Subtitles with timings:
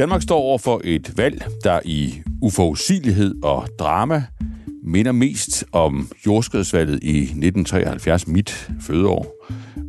[0.00, 4.24] Danmark står over for et valg, der i uforudsigelighed og drama
[4.84, 9.46] minder mest om jordskredsvalget i 1973, mit fødeår.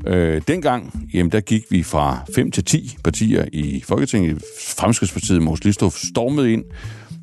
[0.08, 4.44] Øh, dengang, jamen, der gik vi fra 5 til 10 partier i Folketinget.
[4.68, 6.64] Fremskridspartiet Mås Listrup stormede ind,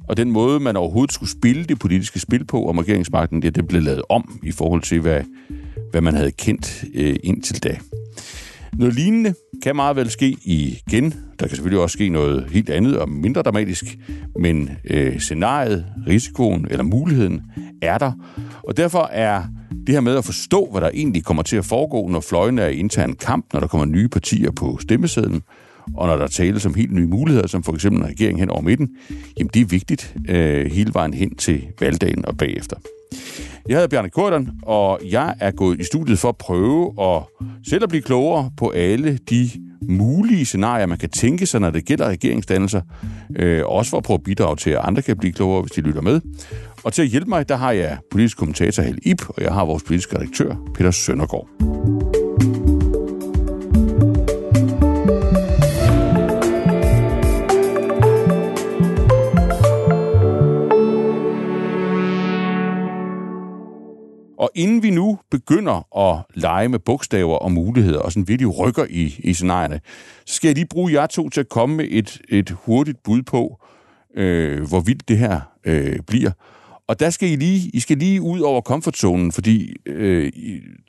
[0.09, 3.69] og den måde, man overhovedet skulle spille det politiske spil på om regeringsmagten, det, det
[3.69, 5.23] blev lavet om i forhold til, hvad,
[5.91, 7.79] hvad man havde kendt øh, indtil da.
[8.79, 11.15] Noget lignende kan meget vel ske igen.
[11.41, 13.99] Der kan selvfølgelig også ske noget helt andet og mindre dramatisk,
[14.39, 17.43] men øh, scenariet, risikoen eller muligheden
[17.83, 18.13] er der.
[18.63, 19.43] Og derfor er
[19.87, 22.69] det her med at forstå, hvad der egentlig kommer til at foregå, når fløjene er
[22.69, 25.43] i intern kamp, når der kommer nye partier på stemmesedlen,
[25.97, 28.63] og når der tales om helt nye muligheder, som for eksempel en regering hen over
[28.63, 28.89] midten,
[29.39, 32.77] jamen det er vigtigt øh, hele vejen hen til valgdagen og bagefter.
[33.69, 37.23] Jeg hedder Bjarne Korten, og jeg er gået i studiet for at prøve at
[37.69, 39.51] selv at blive klogere på alle de
[39.83, 42.81] mulige scenarier, man kan tænke sig, når det gælder regeringsdannelser.
[43.37, 45.81] Øh, også for at prøve at bidrage til, at andre kan blive klogere, hvis de
[45.81, 46.21] lytter med.
[46.85, 49.65] Og til at hjælpe mig, der har jeg politisk kommentator Hel Ip, og jeg har
[49.65, 52.28] vores politiske redaktør, Peter Søndergaard.
[64.39, 68.87] Og inden vi nu begynder at lege med bogstaver og muligheder, og sådan virkelig rykker
[68.91, 69.81] i, i scenarierne,
[70.27, 73.23] så skal jeg lige bruge jer to til at komme med et, et hurtigt bud
[73.23, 73.61] på,
[74.17, 76.31] øh, hvor vildt det her øh, bliver.
[76.89, 80.33] Og der skal I lige, I skal lige ud over komfortzonen, fordi øh,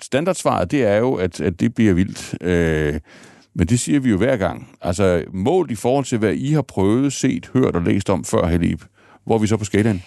[0.01, 2.35] standardsvaret, det er jo, at, at det bliver vildt.
[2.41, 2.99] Øh,
[3.53, 4.69] men det siger vi jo hver gang.
[4.81, 8.47] Altså, målt i forhold til, hvad I har prøvet, set, hørt og læst om før,
[8.47, 8.81] Helib,
[9.25, 10.03] hvor er vi så på skalaen?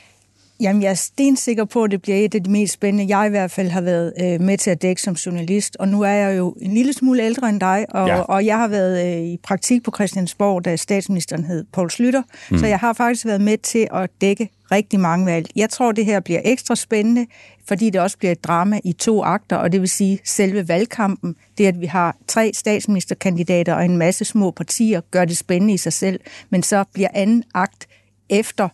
[0.62, 3.30] Jamen, jeg er stensikker på, at det bliver et af de mest spændende, jeg i
[3.30, 5.77] hvert fald har været øh, med til at dække som journalist.
[5.77, 8.20] Og nu er jeg jo en lille smule ældre end dig, og, ja.
[8.20, 12.22] og jeg har været øh, i praktik på Christiansborg, da statsministeren hed Poul Slytter.
[12.50, 12.59] Mm.
[12.59, 15.47] Så jeg har faktisk været med til at dække rigtig mange valg.
[15.56, 17.26] Jeg tror, det her bliver ekstra spændende,
[17.69, 21.37] fordi det også bliver et drama i to akter, og det vil sige selve valgkampen,
[21.58, 25.76] det at vi har tre statsministerkandidater og en masse små partier, gør det spændende i
[25.76, 26.20] sig selv,
[26.50, 27.87] men så bliver anden akt
[28.28, 28.69] efter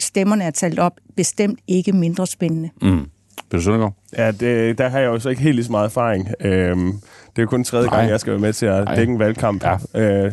[0.00, 2.70] stemmerne er talt op, bestemt ikke mindre spændende.
[2.82, 3.06] Mm.
[3.50, 3.94] Peter Søndergaard?
[4.16, 6.28] Ja, det, der har jeg jo så ikke helt lige så meget erfaring.
[6.40, 7.96] Øhm, det er jo kun tredje Nej.
[7.98, 9.64] gang, jeg skal være med til at dække en valgkamp.
[9.94, 10.26] Ja.
[10.26, 10.32] Øh,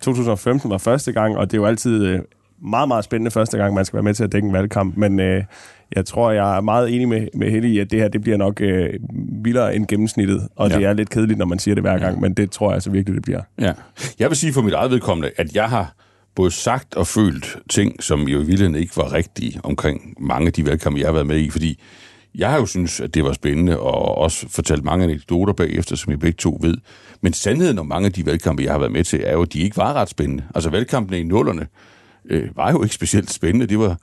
[0.00, 2.20] 2015 var første gang, og det er jo altid øh,
[2.62, 4.96] meget, meget spændende første gang, man skal være med til at dække en valgkamp.
[4.96, 5.44] Men øh,
[5.96, 8.36] jeg tror, jeg er meget enig med, med Helle i, at det her det bliver
[8.36, 8.90] nok øh,
[9.44, 10.48] vildere end gennemsnittet.
[10.56, 10.76] Og ja.
[10.76, 12.20] det er lidt kedeligt, når man siger det hver gang, ja.
[12.20, 13.40] men det tror jeg altså virkelig, det bliver.
[13.60, 13.72] Ja.
[14.18, 15.94] Jeg vil sige for mit eget vedkommende, at jeg har
[16.34, 20.52] både sagt og følt ting, som jo i virkeligheden ikke var rigtige omkring mange af
[20.52, 21.80] de valgkampe, jeg har været med i, fordi
[22.34, 26.12] jeg har jo synes, at det var spændende, og også fortalt mange anekdoter bagefter, som
[26.12, 26.76] I begge to ved.
[27.20, 29.52] Men sandheden om mange af de valgkampe, jeg har været med til, er jo, at
[29.52, 30.44] de ikke var ret spændende.
[30.54, 31.66] Altså valgkampene i nullerne
[32.24, 33.66] øh, var jo ikke specielt spændende.
[33.66, 33.96] Det var,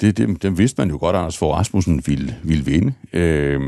[0.00, 2.92] det, det, dem vidste man jo godt, at Anders Fogh Rasmussen ville, ville vinde.
[3.12, 3.60] Øh,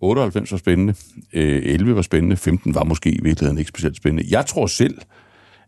[0.00, 0.94] 98 var spændende,
[1.32, 4.28] øh, 11 var spændende, 15 var måske i virkeligheden ikke specielt spændende.
[4.30, 4.98] Jeg tror selv,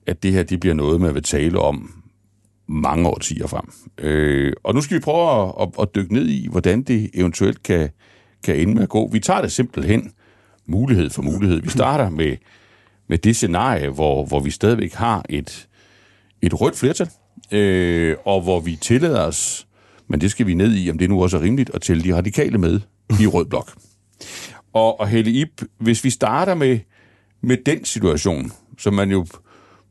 [0.07, 2.03] at det her det bliver noget, man vil tale om
[2.69, 3.73] mange årtier frem.
[3.99, 7.63] Øh, og nu skal vi prøve at, at, at dykke ned i, hvordan det eventuelt
[7.63, 7.91] kan,
[8.45, 9.09] kan ende med at gå.
[9.13, 10.13] Vi tager det simpelthen
[10.67, 11.63] mulighed for mulighed.
[11.63, 12.37] Vi starter med,
[13.09, 15.69] med det scenarie, hvor, hvor vi stadigvæk har et,
[16.43, 17.09] et rødt flertal,
[17.53, 19.67] øh, og hvor vi tillader os,
[20.09, 22.17] men det skal vi ned i, om det nu også er rimeligt, at tælle de
[22.17, 22.81] radikale med
[23.21, 23.73] i rød blok.
[24.73, 26.79] Og, og Helle Ip, hvis vi starter med,
[27.41, 29.27] med den situation, som man jo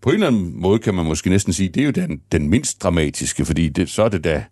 [0.02, 2.50] på en eller anden måde kan man måske næsten sige, det er jo den, den
[2.50, 4.44] mindst dramatiske, fordi det, så er det da,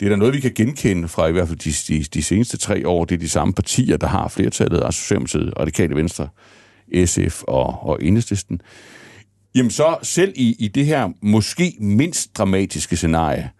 [0.00, 2.56] det er da noget, vi kan genkende fra i hvert fald de, de, de seneste
[2.56, 3.04] tre år.
[3.04, 6.28] Det er de samme partier, der har flertallet altså Socialdemokratiet, Radikale Venstre,
[7.04, 8.60] SF og, og Enhedslisten.
[9.54, 13.50] Jamen så selv i, i det her måske mindst dramatiske scenarie,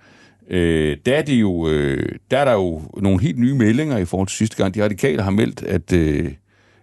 [0.50, 4.04] øh, der, er det jo, øh, der er der jo nogle helt nye meldinger i
[4.04, 4.74] forhold til sidste gang.
[4.74, 6.33] De radikale har meldt, at, øh,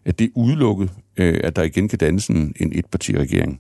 [0.06, 3.60] at det er udelukket, øh, at der igen kan dannes en, en etpartiregering.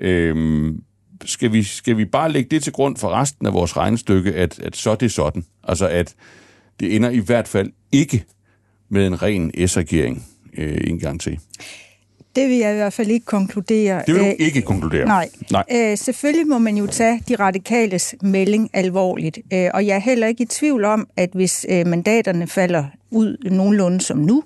[0.00, 0.82] Øhm,
[1.24, 4.58] skal, vi, skal vi bare lægge det til grund for resten af vores regnestykke, at,
[4.58, 5.44] at så er det sådan?
[5.64, 6.14] Altså at
[6.80, 8.24] det ender i hvert fald ikke
[8.88, 10.26] med en ren S-regering
[10.56, 11.38] øh, en gang til.
[12.36, 14.02] Det vil jeg i hvert fald ikke konkludere.
[14.06, 15.06] Det vil du ikke konkludere?
[15.06, 15.28] Nej.
[15.50, 15.64] nej.
[15.72, 19.38] Øh, selvfølgelig må man jo tage de radikales melding alvorligt.
[19.52, 23.50] Øh, og jeg er heller ikke i tvivl om, at hvis øh, mandaterne falder ud
[23.50, 24.42] nogenlunde som nu,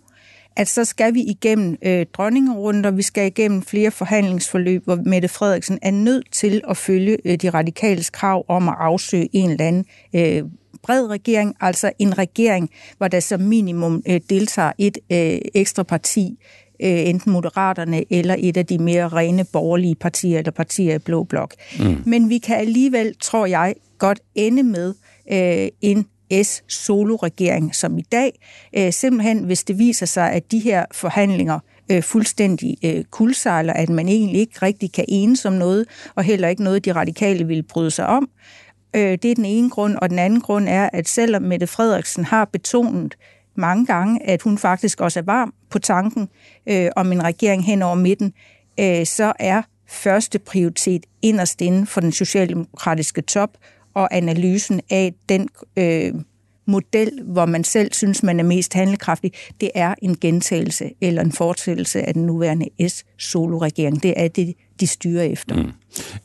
[0.56, 5.79] at så skal vi igennem øh, dronningerunder, vi skal igennem flere forhandlingsforløb, hvor Mette Frederiksen
[5.82, 9.85] er nødt til at følge øh, de radikales krav om at afsøge en eller anden
[10.14, 10.43] øh,
[10.82, 16.38] bred regering, altså en regering, hvor der som minimum øh, deltager et øh, ekstra parti
[16.82, 21.25] øh, enten Moderaterne eller et af de mere rene borgerlige partier eller partier i Blå
[21.25, 21.55] Blok.
[21.79, 22.02] Mm.
[22.06, 24.94] Men vi kan alligevel, tror jeg, godt ende med
[25.32, 26.06] øh, en
[26.43, 28.41] S-solo-regering som i dag.
[28.77, 31.59] Øh, simpelthen, hvis det viser sig, at de her forhandlinger
[31.91, 36.49] øh, fuldstændig øh, kuldsejler, at man egentlig ikke rigtig kan enes om noget, og heller
[36.49, 38.31] ikke noget, de radikale vil bryde sig om.
[38.97, 42.25] Øh, det er den ene grund, og den anden grund er, at selvom Mette Frederiksen
[42.25, 43.17] har betonet
[43.55, 46.29] mange gange, at hun faktisk også er varm på tanken
[46.67, 48.33] øh, om en regering hen over midten,
[48.81, 53.50] øh, så er første prioritet inderst inden for den socialdemokratiske top,
[53.94, 56.12] og analysen af den øh,
[56.66, 61.32] model, hvor man selv synes, man er mest handlekraftig, det er en gentagelse eller en
[61.32, 64.02] fortsættelse af den nuværende S-solo-regering.
[64.02, 65.56] Det er det, de styrer efter.
[65.56, 65.72] Mm.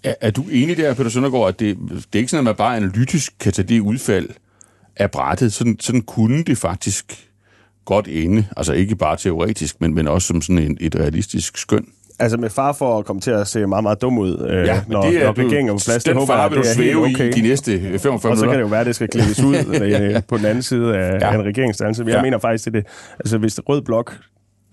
[0.04, 2.56] Er, er du enig der, Peter Søndergaard, at det, det er ikke sådan, at man
[2.56, 4.30] bare analytisk kan tage det udfald
[4.96, 5.54] af brættet?
[5.54, 7.30] Sådan, sådan kunne det faktisk
[7.86, 11.88] godt ende, altså ikke bare teoretisk, men, men også som sådan en, et realistisk skøn?
[12.20, 14.82] Altså med far for at komme til at se meget, meget dum ud, øh, ja,
[14.88, 16.04] når, det er, når regeringen er på plads.
[16.04, 17.28] Det håber jeg, vil du svæve okay.
[17.28, 18.30] i de næste 45 minutter.
[18.30, 20.64] Og så kan det jo være, at det skal klippes ud øh, på den anden
[20.64, 21.34] side af, ja.
[21.34, 22.04] en regeringsdannelse.
[22.04, 22.22] Jeg ja.
[22.22, 22.86] mener faktisk, at det,
[23.20, 24.18] altså hvis det rød blok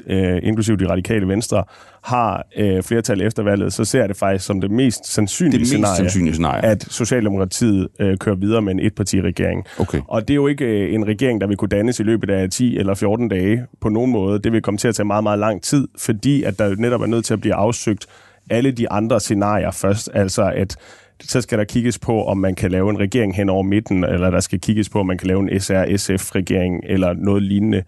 [0.06, 1.64] øh, inklusive de radikale venstre,
[2.02, 5.60] har øh, flertal efter valget, så ser jeg det faktisk som det mest sandsynlige, det
[5.60, 9.64] mest scenarie, sandsynlige scenarie, at Socialdemokratiet øh, kører videre med en etpartiregering.
[9.78, 10.00] Okay.
[10.08, 12.50] Og det er jo ikke øh, en regering, der vil kunne dannes i løbet af
[12.50, 14.38] 10 eller 14 dage på nogen måde.
[14.38, 17.06] Det vil komme til at tage meget, meget lang tid, fordi at der netop er
[17.06, 18.06] nødt til at blive afsøgt
[18.50, 20.10] alle de andre scenarier først.
[20.14, 20.76] Altså at
[21.20, 24.30] så skal der kigges på, om man kan lave en regering hen over midten, eller
[24.30, 27.82] der skal kigges på, om man kan lave en SR-SF-regering, eller noget lignende.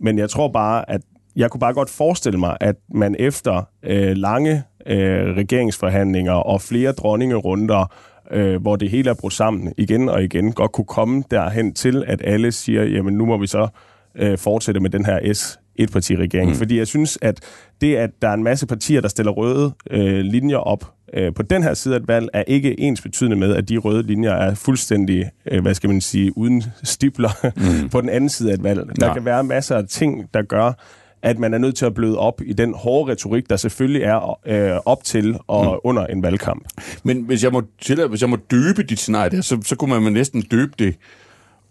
[0.00, 1.00] Men jeg tror bare, at
[1.36, 6.92] jeg kunne bare godt forestille mig, at man efter øh, lange øh, regeringsforhandlinger og flere
[6.92, 7.92] dronningerunder,
[8.30, 12.04] øh, hvor det hele er brudt sammen igen og igen, godt kunne komme derhen til,
[12.06, 13.68] at alle siger, jamen nu må vi så
[14.14, 16.50] øh, fortsætte med den her S etpartiregering.
[16.50, 16.56] Mm.
[16.56, 17.40] Fordi jeg synes, at
[17.80, 21.42] det, at der er en masse partier, der stiller røde øh, linjer op øh, på
[21.42, 24.32] den her side af et valg, er ikke ens betydende med, at de røde linjer
[24.32, 27.88] er fuldstændig, øh, hvad skal man sige, uden stipler mm.
[27.92, 29.00] på den anden side af et valg.
[29.00, 29.12] Der ja.
[29.12, 30.72] kan være masser af ting, der gør,
[31.22, 34.38] at man er nødt til at bløde op i den hårde retorik, der selvfølgelig er
[34.46, 35.80] øh, op til og mm.
[35.84, 36.64] under en valgkamp.
[37.02, 40.00] Men hvis jeg må, til, hvis jeg må døbe dit scenarie der, så, så kunne
[40.00, 40.94] man næsten døbe det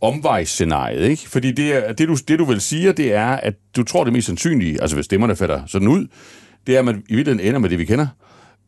[0.01, 1.29] omvejsscenariet, ikke?
[1.29, 4.13] Fordi det, er, det, du, det, du vil sige, det er, at du tror det
[4.13, 6.07] mest sandsynlige, altså hvis stemmerne falder sådan ud,
[6.67, 8.07] det er, at man i virkeligheden ender med det, vi kender.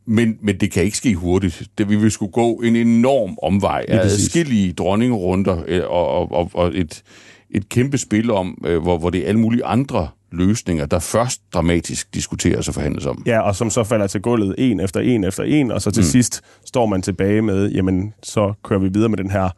[0.06, 1.62] Men, men det kan ikke ske hurtigt.
[1.78, 6.50] Det, vi vil skulle gå en enorm omvej af adskillige dronningerunder øh, og, og, og,
[6.54, 7.02] og et,
[7.50, 11.42] et kæmpe spil om, øh, hvor, hvor det er alle mulige andre løsninger, der først
[11.54, 13.22] dramatisk diskuteres og forhandles om.
[13.26, 16.00] Ja, og som så falder til gulvet en efter en efter en, og så til
[16.00, 16.06] mm.
[16.06, 19.48] sidst står man tilbage med, jamen, så kører vi videre med den her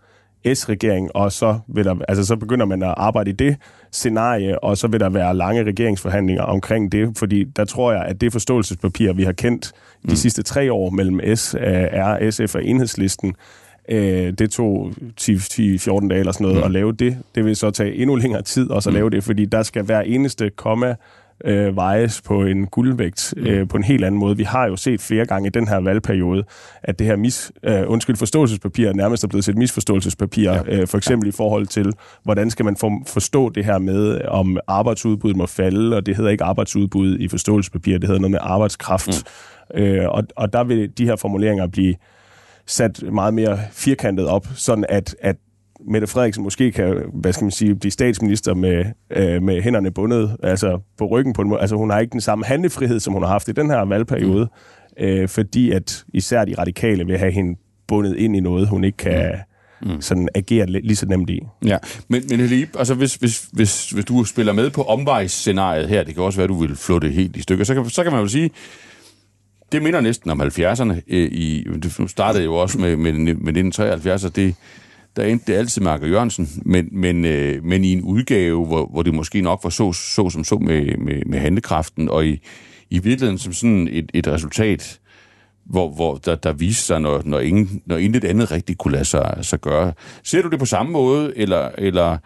[0.55, 3.57] S-regering, og så, vil der, altså, så begynder man at arbejde i det
[3.93, 8.21] scenarie, og så vil der være lange regeringsforhandlinger omkring det, fordi der tror jeg, at
[8.21, 9.73] det forståelsespapir, vi har kendt
[10.03, 10.17] de mm.
[10.17, 13.35] sidste tre år mellem S, R, SF og Enhedslisten,
[13.89, 16.65] Øh, det tog 10-14 dage eller sådan noget mm.
[16.65, 17.19] at lave det.
[17.35, 18.97] Det vil så tage endnu længere tid også at mm.
[18.97, 20.95] lave det, fordi der skal hver eneste komma
[21.45, 23.47] øh, vejes på en guldvægt mm.
[23.47, 24.37] øh, på en helt anden måde.
[24.37, 26.45] Vi har jo set flere gange i den her valgperiode,
[26.83, 30.63] at det her mis, øh, undskyld, forståelsespapir nærmest er blevet til et misforståelsespapir, ja.
[30.67, 31.29] øh, for eksempel ja.
[31.29, 31.93] i forhold til,
[32.23, 36.31] hvordan skal man for, forstå det her med, om arbejdsudbuddet må falde, og det hedder
[36.31, 39.25] ikke arbejdsudbud i forståelsespapir, det hedder noget med arbejdskraft.
[39.75, 39.81] Mm.
[39.81, 41.95] Øh, og, og der vil de her formuleringer blive
[42.67, 45.37] sat meget mere firkantet op, sådan at, at
[45.87, 50.37] Mette Frederiksen måske kan, hvad skal man sige, blive statsminister med, øh, med hænderne bundet,
[50.43, 51.61] altså på ryggen på en måde.
[51.61, 54.49] Altså hun har ikke den samme handlefrihed, som hun har haft i den her valgperiode,
[54.99, 55.05] mm.
[55.05, 58.97] øh, fordi at især de radikale vil have hende bundet ind i noget, hun ikke
[58.97, 59.35] kan
[59.83, 60.01] mm.
[60.01, 61.41] sådan agere lige så nemt i.
[61.65, 61.79] Ja,
[62.09, 66.15] men, men Helib, altså hvis, hvis, hvis, hvis du spiller med på omvejsscenariet her, det
[66.15, 68.13] kan også være, at du vil flå det helt i stykker, så kan, så kan
[68.13, 68.51] man jo sige,
[69.75, 71.01] det minder næsten om 70'erne.
[71.09, 74.55] Øh, I, det startede jo også med, med, med 1973, og det,
[75.17, 78.87] der endte det altid med Anker Jørgensen, men, men, øh, men i en udgave, hvor,
[78.87, 82.41] hvor det måske nok var så, så som så med, med, med handekraften, og i,
[82.91, 85.01] i virkeligheden som sådan et, et resultat,
[85.65, 89.05] hvor, hvor der, der viste sig, når, når, ingen, når intet andet rigtigt kunne lade
[89.05, 89.93] sig, sig gøre.
[90.23, 92.19] Ser du det på samme måde, eller, eller,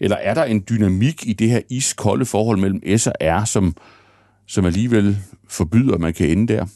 [0.00, 3.76] eller er der en dynamik i det her iskolde forhold mellem S og R, som,
[4.46, 5.18] som alligevel
[5.48, 6.66] forbyder, at man kan ende der?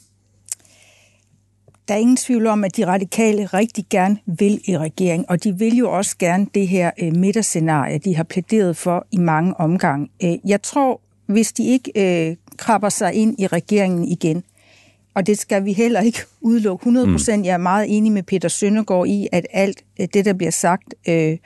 [1.89, 5.59] Der er ingen tvivl om, at de radikale rigtig gerne vil i regering, og de
[5.59, 10.09] vil jo også gerne det her øh, midterscenarie, de har plæderet for i mange omgange.
[10.25, 14.43] Øh, jeg tror, hvis de ikke øh, krabber sig ind i regeringen igen,
[15.15, 17.39] og det skal vi heller ikke udelukke 100 procent.
[17.39, 17.45] Mm.
[17.45, 20.95] Jeg er meget enig med Peter Søndergaard i, at alt øh, det, der bliver sagt
[21.09, 21.37] øh,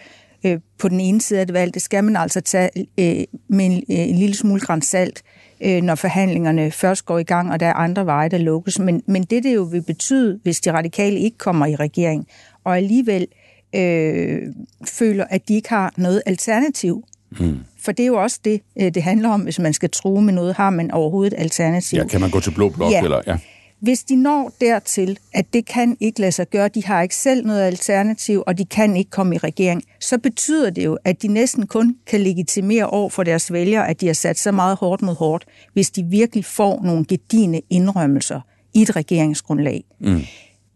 [0.46, 3.66] øh, på den ene side af det valg, det skal man altså tage øh, med
[3.66, 5.22] en, en lille smule grænsalt,
[5.64, 8.78] øh, når forhandlingerne først går i gang, og der er andre veje, der lukkes.
[8.78, 12.26] Men, men det, det jo vil betyde, hvis de radikale ikke kommer i regering,
[12.64, 13.26] og alligevel
[13.74, 14.42] øh,
[14.84, 17.04] føler, at de ikke har noget alternativ.
[17.40, 17.58] Mm.
[17.80, 20.32] For det er jo også det, øh, det handler om, hvis man skal tro med
[20.32, 21.96] noget, har man overhovedet et alternativ.
[21.96, 22.92] Ja, kan man gå til blå blok?
[22.92, 23.02] Ja.
[23.02, 23.36] Eller, ja.
[23.82, 27.46] Hvis de når dertil, at det kan ikke lade sig gøre, de har ikke selv
[27.46, 31.28] noget alternativ, og de kan ikke komme i regering, så betyder det jo, at de
[31.28, 35.02] næsten kun kan legitimere over for deres vælgere, at de har sat så meget hårdt
[35.02, 38.40] mod hårdt, hvis de virkelig får nogle gedigende indrømmelser
[38.74, 39.84] i et regeringsgrundlag.
[40.00, 40.20] Mm.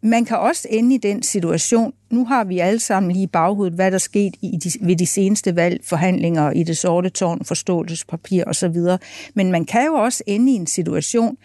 [0.02, 3.74] Man kan også ende i den situation, nu har vi alle sammen lige i baghovedet,
[3.74, 8.76] hvad der skete i de, ved de seneste valgforhandlinger i det sorte tårn, forståelsespapir osv.,
[9.34, 11.36] men man kan jo også ende i en situation,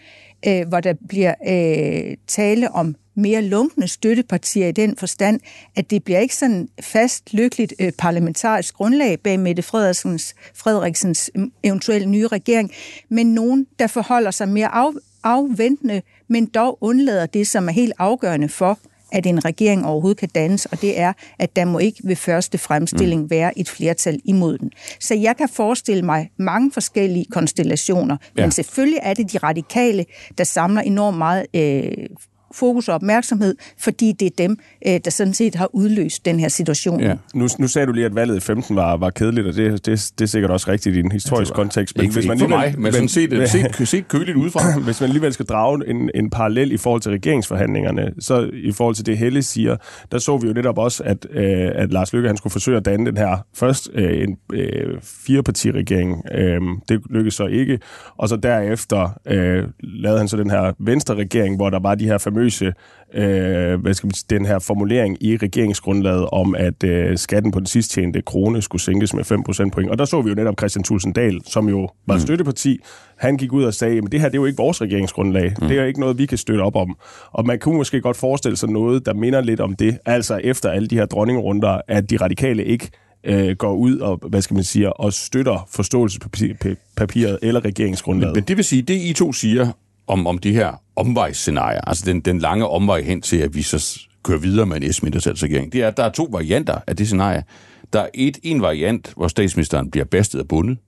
[0.46, 5.40] øh, hvor der bliver øh, tale om mere lunkne støttepartier i den forstand,
[5.76, 11.52] at det bliver ikke sådan fast, lykkeligt øh, parlamentarisk grundlag bag Mette Frederiksens, Frederiksens mm,
[11.62, 12.70] eventuelle nye regering,
[13.08, 14.92] men nogen, der forholder sig mere af,
[15.24, 18.78] afventende, men dog undlader det, som er helt afgørende for,
[19.12, 22.58] at en regering overhovedet kan dannes, og det er, at der må ikke ved første
[22.58, 23.30] fremstilling mm.
[23.30, 24.70] være et flertal imod den.
[25.00, 28.42] Så jeg kan forestille mig mange forskellige konstellationer, ja.
[28.42, 30.04] men selvfølgelig er det de radikale,
[30.38, 32.06] der samler enormt meget øh,
[32.54, 36.48] fokus og opmærksomhed, fordi det er dem, øh, der sådan set har udløst den her
[36.48, 37.00] situation.
[37.00, 37.14] Ja.
[37.34, 40.12] Nu, nu sagde du lige, at valget i 15 var, var kedeligt, og det, det,
[40.18, 41.96] det er sikkert også rigtigt i en historisk kontekst.
[41.96, 44.78] Men ikke, hvis man ikke for mig, men, sådan set, men, set, set køligt udefra.
[44.84, 48.94] hvis man alligevel skal drage en, en parallel i forhold til regeringsforhandlingerne, så i forhold
[48.94, 49.76] til det Helle siger,
[50.12, 52.84] der så vi jo netop også, at, øh, at Lars Løkke han skulle forsøge at
[52.84, 56.22] danne den her først øh, en øh, firepartiregering.
[56.32, 57.78] Øh, det lykkedes så ikke.
[58.16, 62.04] Og så derefter øh, lavede han så den her venstre regering, hvor der var de
[62.04, 62.72] her famøse famøse
[63.14, 67.58] øh, hvad skal man sige, den her formulering i regeringsgrundlaget om, at øh, skatten på
[67.58, 69.90] den sidst tjente krone skulle sænkes med 5 procentpoint.
[69.90, 72.20] Og der så vi jo netop Christian Thulsen Dahl, som jo var mm.
[72.20, 72.80] støtteparti.
[73.16, 75.54] Han gik ud og sagde, at det her det er jo ikke vores regeringsgrundlag.
[75.60, 75.68] Mm.
[75.68, 76.96] Det er jo ikke noget, vi kan støtte op om.
[77.32, 79.98] Og man kunne måske godt forestille sig noget, der minder lidt om det.
[80.04, 82.90] Altså efter alle de her dronningrunder, at de radikale ikke
[83.24, 88.34] øh, går ud og, hvad skal man sige, og støtter forståelsespapiret eller regeringsgrundlaget.
[88.34, 89.72] Men, men det vil sige, det I to siger
[90.06, 94.00] om, om de her omvejsscenarier, altså den, den lange omvej hen til, at vi så
[94.22, 97.44] kører videre med en S-mindretalsregering, det er, at der er to varianter af det scenarie.
[97.92, 100.78] Der er et, en variant, hvor statsministeren bliver bastet og bundet,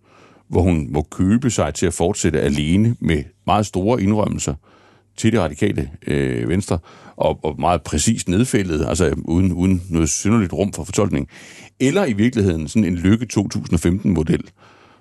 [0.48, 4.54] hvor hun må købe sig til at fortsætte alene med meget store indrømmelser
[5.16, 6.78] til det radikale øh, venstre,
[7.16, 11.28] og, og meget præcist nedfældet, altså uden, uden noget synderligt rum for fortolkning.
[11.80, 14.50] Eller i virkeligheden sådan en lykke 2015-model,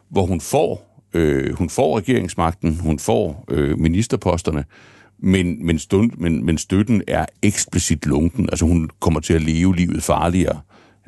[0.09, 4.65] hvor hun får Øh, hun får regeringsmagten, hun får øh, ministerposterne,
[5.19, 8.49] men, men, stund, men, men støtten er eksplicit lunken.
[8.49, 10.59] Altså hun kommer til at leve livet farligere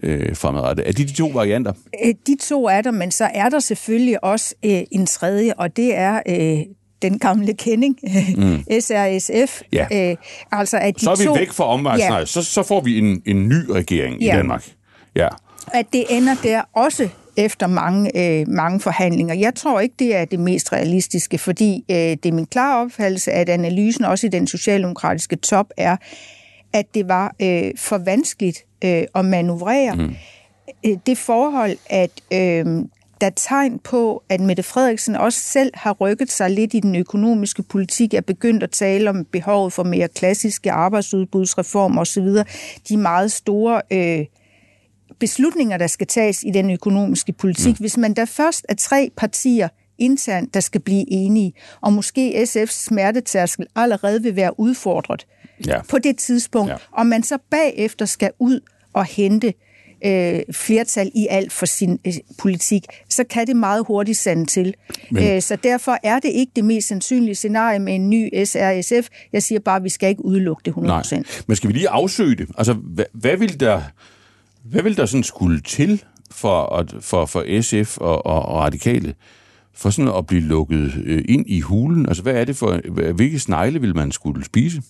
[0.04, 0.88] øh, fremadrettet.
[0.88, 1.74] Er det de to varianter?
[2.06, 5.78] Øh, de to er der, men så er der selvfølgelig også øh, en tredje, og
[5.78, 6.22] det er...
[6.28, 6.66] Øh,
[7.02, 8.00] den gamle kending,
[8.38, 8.64] mm.
[8.82, 9.62] SRSF.
[9.74, 10.10] Ja.
[10.12, 10.16] Øh,
[10.52, 12.20] altså at de så er vi to, væk fra omvejsnejr.
[12.20, 12.26] Ja.
[12.26, 14.34] Så, så får vi en, en ny regering ja.
[14.34, 14.70] i Danmark.
[15.16, 15.28] Ja.
[15.68, 19.36] At det ender der også efter mange, øh, mange forhandlinger.
[19.36, 23.32] Jeg tror ikke, det er det mest realistiske, fordi øh, det er min klare opfattelse,
[23.32, 25.98] at analysen også i den socialdemokratiske top er,
[26.74, 29.96] at det var øh, for vanskeligt øh, at manøvrere.
[29.96, 30.16] Mm.
[30.86, 32.86] Øh, det forhold, at øh,
[33.22, 36.96] der er tegn på, at Mette Frederiksen også selv har rykket sig lidt i den
[36.96, 42.28] økonomiske politik, er begyndt at tale om behovet for mere klassiske arbejdsudbudsreformer osv.
[42.90, 44.26] De meget store øh,
[45.20, 47.80] beslutninger, der skal tages i den økonomiske politik.
[47.80, 47.84] Mm.
[47.84, 49.68] Hvis man der først er tre partier
[49.98, 55.26] internt, der skal blive enige, og måske SF's smertetærskel allerede vil være udfordret
[55.68, 55.82] ja.
[55.82, 56.78] på det tidspunkt, ja.
[56.92, 58.60] og man så bagefter skal ud
[58.94, 59.54] og hente
[60.06, 64.74] øh, flertal i alt for sin øh, politik, så kan det meget hurtigt sande til.
[65.12, 65.24] Men...
[65.24, 69.08] Æ, øh, så derfor er det ikke det mest sandsynlige scenarie med en ny SRSF.
[69.34, 70.82] Jeg siger bare, at vi skal ikke udelukke det 100%.
[70.82, 71.04] Nej.
[71.48, 72.50] Men skal vi lige afsøge det?
[72.58, 73.82] Altså, hvad, hvad vil der
[74.66, 79.14] hvad vil der sådan skulle til for, at, for, for SF og, og, og radikale
[79.74, 82.08] for sådan at blive lukket øh, ind i hulen?
[82.08, 82.82] Altså, hvad er det for,
[83.12, 84.82] hvilke snegle vil man skulle spise?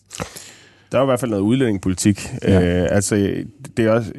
[0.95, 2.29] Der er i hvert fald noget udlændingepolitik.
[2.43, 2.81] Ja.
[2.81, 3.15] Øh, altså,
[3.77, 4.11] det er også,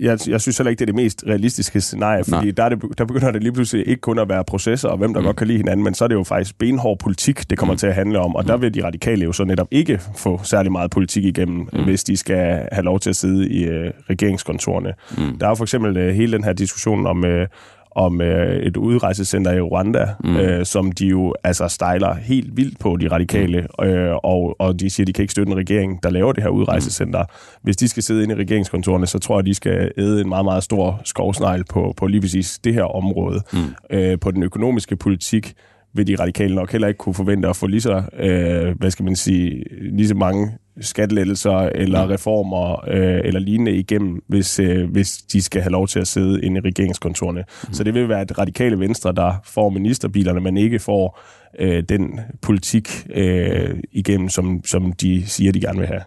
[0.00, 2.98] jeg, jeg synes heller ikke, det er det mest realistiske scenarie, fordi der, er det,
[2.98, 5.26] der begynder det lige pludselig ikke kun at være processer, og hvem der mm.
[5.26, 7.78] godt kan lide hinanden, men så er det jo faktisk benhård politik, det kommer mm.
[7.78, 8.46] til at handle om, og mm.
[8.46, 11.84] der vil de radikale jo så netop ikke få særlig meget politik igennem, mm.
[11.84, 14.92] hvis de skal have lov til at sidde i øh, regeringskontorene.
[15.18, 15.38] Mm.
[15.38, 17.48] Der er for eksempel øh, hele den her diskussion om, øh,
[17.94, 20.36] om øh, et udrejsecenter i Rwanda, mm.
[20.36, 23.84] øh, som de jo altså stejler helt vildt på, de radikale, mm.
[23.84, 26.42] øh, og, og de siger, at de kan ikke støtte en regering, der laver det
[26.42, 27.20] her udrejsecenter.
[27.20, 27.58] Mm.
[27.62, 30.44] Hvis de skal sidde inde i regeringskontorene, så tror jeg, de skal æde en meget,
[30.44, 33.40] meget stor skovsnegl på, på lige præcis det her område.
[33.52, 33.58] Mm.
[33.90, 35.54] Øh, på den økonomiske politik,
[35.94, 39.04] vil de radikale nok heller ikke kunne forvente at få lige så, øh, hvad skal
[39.04, 45.16] man sige, lige så mange skattelettelser eller reformer øh, eller lignende igennem, hvis, øh, hvis
[45.16, 47.44] de skal have lov til at sidde inde i regeringskontorene.
[47.68, 47.74] Mm.
[47.74, 51.20] Så det vil være et radikale venstre, der får ministerbilerne, men ikke får
[51.58, 56.02] øh, den politik øh, igennem, som, som de siger, de gerne vil have.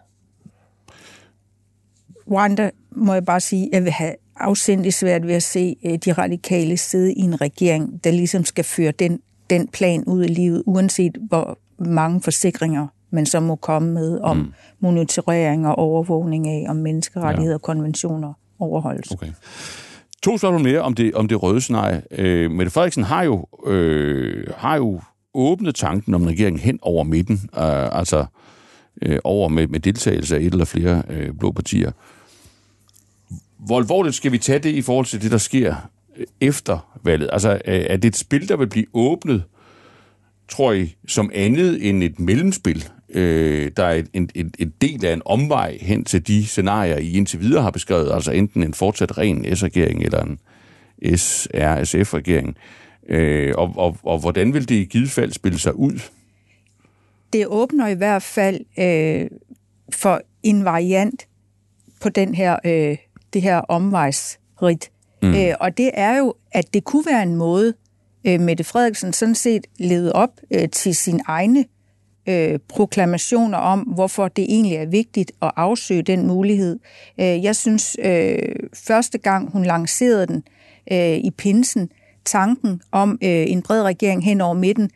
[2.27, 6.13] Wanda, må jeg bare sige, jeg vil have afsindigt svært ved at se øh, de
[6.13, 9.19] radikale sidde i en regering, der ligesom skal føre den
[9.49, 14.37] den plan ud i livet, uanset hvor mange forsikringer man så må komme med om
[14.37, 14.53] mm.
[14.79, 19.11] monitorering og overvågning af, om menneskerettigheder og konventioner overholdes.
[19.11, 19.31] Okay.
[20.23, 22.01] To spørgsmål mere om det, om det røde scenarie.
[22.11, 25.01] Øh, Mette Frederiksen har jo, øh, har jo
[25.33, 28.25] åbnet tanken om regeringen hen over midten, øh, altså
[29.01, 31.91] øh, over med, med deltagelse af et eller flere øh, blå partier.
[33.59, 35.75] Hvor alvorligt skal vi tage det i forhold til det, der sker
[36.41, 37.29] efter valget?
[37.33, 39.43] Altså, er det et spil, der vil blive åbnet,
[40.49, 42.89] tror I, som andet end et mellemspil?
[43.09, 47.11] Øh, der er en, en, en del af en omvej hen til de scenarier, I
[47.11, 50.39] indtil videre har beskrevet, altså enten en fortsat ren S-regering eller en
[51.17, 52.57] SRSF-regering.
[53.09, 55.99] Øh, og, og, og hvordan vil det i givet fald spille sig ud?
[57.33, 59.29] Det åbner i hvert fald øh,
[59.93, 61.27] for en variant
[62.01, 62.97] på den her, øh,
[63.33, 64.91] det her omvejsrit.
[65.21, 65.35] Mm.
[65.35, 67.73] Øh, og det er jo, at det kunne være en måde,
[68.27, 71.65] øh, Mette Frederiksen sådan set levede op øh, til sine egne
[72.27, 76.79] øh, proklamationer om, hvorfor det egentlig er vigtigt at afsøge den mulighed.
[77.19, 78.37] Øh, jeg synes, øh,
[78.73, 80.43] første gang hun lancerede den
[80.91, 81.89] øh, i pinsen,
[82.25, 84.89] tanken om øh, en bred regering hen over midten,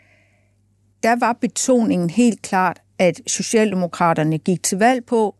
[1.04, 5.36] der var betoningen helt klart, at Socialdemokraterne gik til valg på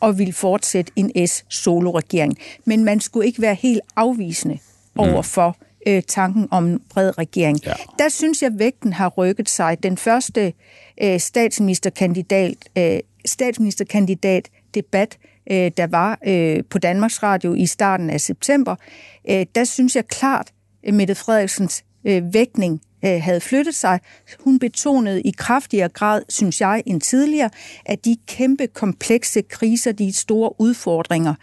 [0.00, 2.38] og ville fortsætte en S-solo-regering.
[2.64, 4.54] Men man skulle ikke være helt afvisende
[4.94, 5.00] mm.
[5.00, 5.56] over for
[5.86, 7.60] øh, tanken om en bred regering.
[7.66, 7.72] Ja.
[7.98, 9.82] Der synes jeg, at vægten har rykket sig.
[9.82, 10.52] Den første
[11.02, 15.18] øh, statsministerkandidat, øh, statsministerkandidat debat,
[15.50, 18.76] øh, der var øh, på Danmarks Radio i starten af september,
[19.30, 24.00] øh, der synes jeg klart, at Mette Frederiksens øh, vægtning øh, havde flyttet sig.
[24.40, 27.50] Hun betonede i kraftigere grad, synes jeg, end tidligere,
[27.86, 31.34] at de kæmpe komplekse kriser, de store udfordringer,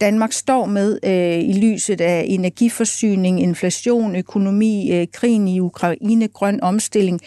[0.00, 6.60] Danmark står med øh, i lyset af energiforsyning, inflation, økonomi, øh, krigen i Ukraine, grøn
[6.62, 7.20] omstilling,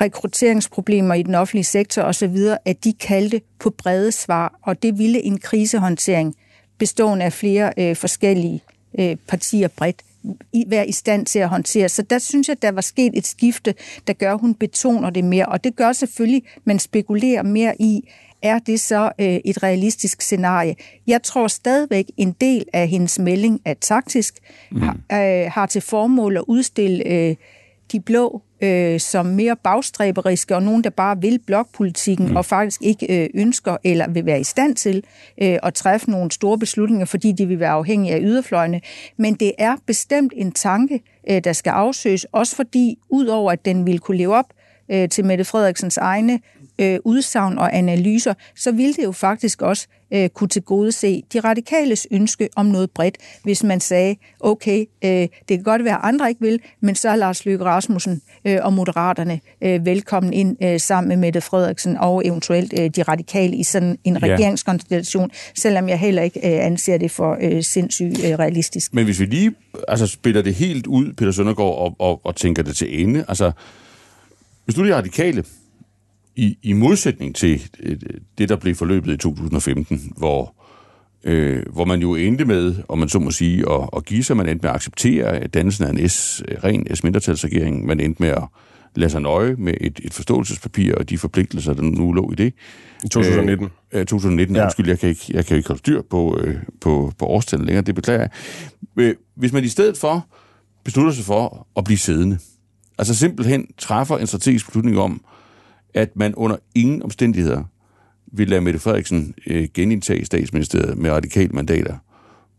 [0.00, 5.22] rekrutteringsproblemer i den offentlige sektor osv., at de kaldte på brede svar, og det ville
[5.22, 6.34] en krisehåndtering
[6.78, 8.62] bestående af flere øh, forskellige
[8.98, 10.02] øh, partier bredt
[10.66, 11.88] være i stand til at håndtere.
[11.88, 13.74] Så der synes jeg, der var sket et skifte,
[14.06, 15.46] der gør, at hun betoner det mere.
[15.46, 18.08] Og det gør selvfølgelig, at man spekulerer mere i,
[18.42, 20.74] er det så øh, et realistisk scenarie?
[21.06, 24.38] Jeg tror stadigvæk, en del af hendes melding er taktisk,
[24.70, 24.80] mm.
[24.80, 27.36] har, øh, har til formål at udstille øh,
[27.92, 32.36] de blå øh, som mere bagstræberiske, og nogen, der bare vil blokpolitikken, mm.
[32.36, 35.04] og faktisk ikke øh, ønsker eller vil være i stand til
[35.42, 38.80] øh, at træffe nogle store beslutninger, fordi de vil være afhængige af yderfløjene.
[39.16, 43.86] Men det er bestemt en tanke, øh, der skal afsøges, også fordi, udover at den
[43.86, 44.46] vil kunne leve op
[44.90, 46.40] øh, til Mette Frederiksens egne
[46.78, 52.06] øh, udsagn og analyser, så ville det jo faktisk også øh, kunne tilgodese de radikales
[52.10, 56.28] ønske om noget bredt, hvis man sagde, okay, øh, det kan godt være, at andre
[56.28, 60.80] ikke vil, men så er Lars Løkke Rasmussen øh, og Moderaterne øh, velkommen ind øh,
[60.80, 64.26] sammen med Mette Frederiksen og eventuelt øh, de radikale i sådan en ja.
[64.26, 68.94] regeringskonstellation, selvom jeg heller ikke øh, anser det for øh, sindssygt øh, realistisk.
[68.94, 69.54] Men hvis vi lige
[69.88, 73.50] altså, spiller det helt ud, Peter Søndergaard, og, og, og tænker det til ende, altså
[74.64, 75.44] hvis du er de radikale,
[76.36, 77.96] i, i modsætning til øh,
[78.38, 80.54] det, der blev forløbet i 2015, hvor,
[81.24, 84.36] øh, hvor man jo endte med, om man så må sige, at, at give sig,
[84.36, 88.28] man endte med at acceptere at dannelsen af en S, ren S-mindretalsregering, man endte med
[88.28, 88.42] at
[88.94, 92.54] lade sig nøje med et, et forståelsespapir og de forpligtelser, der nu lå i det.
[93.04, 93.68] I 2019.
[93.92, 94.62] Øh, 2019, ja.
[94.62, 97.84] undskyld, jeg kan ikke, jeg kan ikke holde styr på, øh, på, på årstallet længere,
[97.84, 98.30] det beklager jeg.
[98.96, 100.26] Øh, hvis man i stedet for
[100.84, 102.38] beslutter sig for at blive siddende,
[102.98, 105.20] altså simpelthen træffer en strategisk beslutning om,
[105.96, 107.64] at man under ingen omstændigheder
[108.32, 111.96] vil lade Mette Frederiksen øh, genindtage statsministeriet med radikale mandater,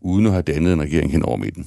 [0.00, 1.66] uden at have dannet en regering hen over midten.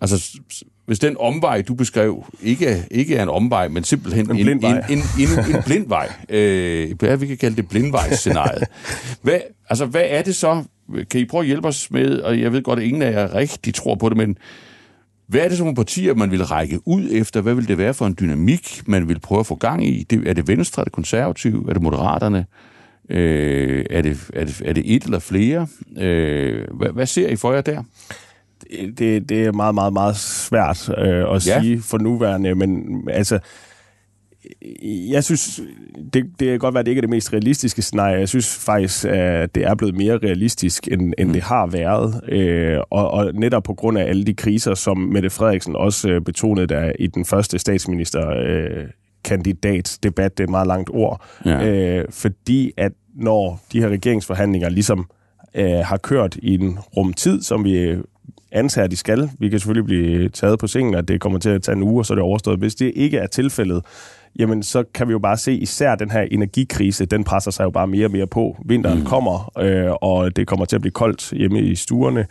[0.00, 0.38] Altså,
[0.86, 4.48] hvis den omvej, du beskrev, ikke er, ikke er en omvej, men simpelthen en, en,
[4.48, 8.64] en, en, en, en blind vej, øh, hvad vi kan kalde det blindvejsscenariet.
[9.22, 10.64] Hvad, altså, hvad er det så?
[11.10, 13.34] Kan I prøve at hjælpe os med, og jeg ved godt, at ingen af jer
[13.34, 14.36] rigtig tror på det, men
[15.32, 17.40] Hvad er det som partier, man vil række ud efter?
[17.40, 20.02] Hvad vil det være for en dynamik, man vil prøve at få gang i?
[20.10, 22.46] Det, er det Venstre, er det konservative, er det Moderaterne?
[23.10, 25.66] Øh, er, det, er, det, er det et eller flere?
[25.98, 27.82] Øh, hvad, hvad ser I for jer der?
[28.98, 31.60] Det, det er meget, meget, meget svært øh, at ja.
[31.60, 33.38] sige for nuværende, men altså,
[35.10, 35.60] jeg synes,
[36.14, 38.18] det, det kan godt være, at det ikke er det mest realistiske scenarie.
[38.18, 41.32] Jeg synes faktisk, at det er blevet mere realistisk, end, end mm.
[41.32, 42.20] det har været.
[42.28, 46.20] Øh, og, og netop på grund af alle de kriser, som Mette Frederiksen også øh,
[46.20, 48.84] betonede der i den første statsminister øh,
[49.24, 51.68] kandidatdebat, det er et meget langt ord, ja.
[51.68, 55.06] øh, fordi at når de her regeringsforhandlinger ligesom
[55.54, 57.96] øh, har kørt i en rum tid, som vi
[58.52, 59.30] antager, de skal.
[59.38, 62.00] Vi kan selvfølgelig blive taget på sengen, at det kommer til at tage en uge,
[62.00, 62.58] og så er det overstået.
[62.58, 63.84] Hvis det ikke er tilfældet,
[64.38, 67.70] jamen så kan vi jo bare se, især den her energikrise, den presser sig jo
[67.70, 68.56] bare mere og mere på.
[68.64, 69.04] Vinteren mm.
[69.04, 72.26] kommer, øh, og det kommer til at blive koldt hjemme i stuerne.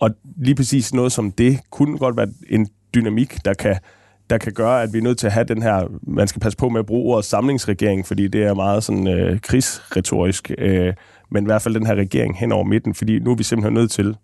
[0.00, 3.76] Og lige præcis noget som det kunne godt være en dynamik, der kan
[4.30, 6.58] der kan gøre, at vi er nødt til at have den her, man skal passe
[6.58, 10.94] på med at bruge ordet samlingsregering, fordi det er meget sådan øh, krigsretorisk, øh,
[11.30, 13.74] men i hvert fald den her regering hen over midten, fordi nu er vi simpelthen
[13.74, 14.16] nødt til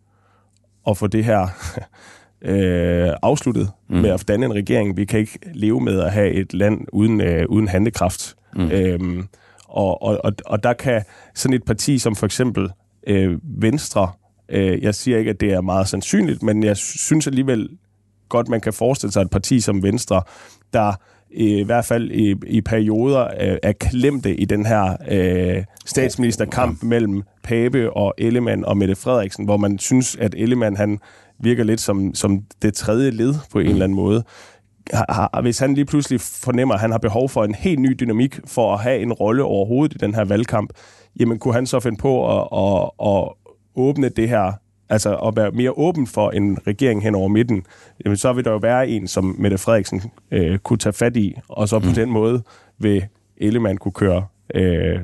[0.89, 1.49] at få det her
[2.43, 3.97] øh, afsluttet mm.
[3.97, 4.97] med at danne en regering.
[4.97, 8.37] Vi kan ikke leve med at have et land uden, øh, uden handekraft.
[8.57, 8.71] Mm.
[8.71, 9.29] Øhm,
[9.65, 11.03] og, og, og, og der kan
[11.35, 12.71] sådan et parti som for eksempel
[13.07, 14.13] øh, Venstre,
[14.49, 17.69] øh, jeg siger ikke, at det er meget sandsynligt, men jeg synes alligevel
[18.29, 20.23] godt, man kan forestille sig et parti som Venstre,
[20.73, 20.93] der
[21.33, 27.23] i hvert fald i, i perioder øh, er klemte i den her øh, statsministerkamp mellem
[27.43, 30.99] Pape og Ellemann og Mette Frederiksen, hvor man synes, at Ellemann han
[31.39, 33.73] virker lidt som, som det tredje led på en mm.
[33.73, 34.25] eller anden måde.
[35.43, 38.75] Hvis han lige pludselig fornemmer, at han har behov for en helt ny dynamik for
[38.75, 40.73] at have en rolle overhovedet i den her valgkamp,
[41.21, 43.29] jamen kunne han så finde på at, at, at
[43.77, 44.53] åbne det her
[44.91, 47.65] altså at være mere åben for en regering hen over midten,
[48.05, 51.37] jamen så vil der jo være en, som Mette Frederiksen øh, kunne tage fat i,
[51.49, 51.95] og så på mm.
[51.95, 52.43] den måde
[52.79, 55.01] vil Ellemann kunne køre øh,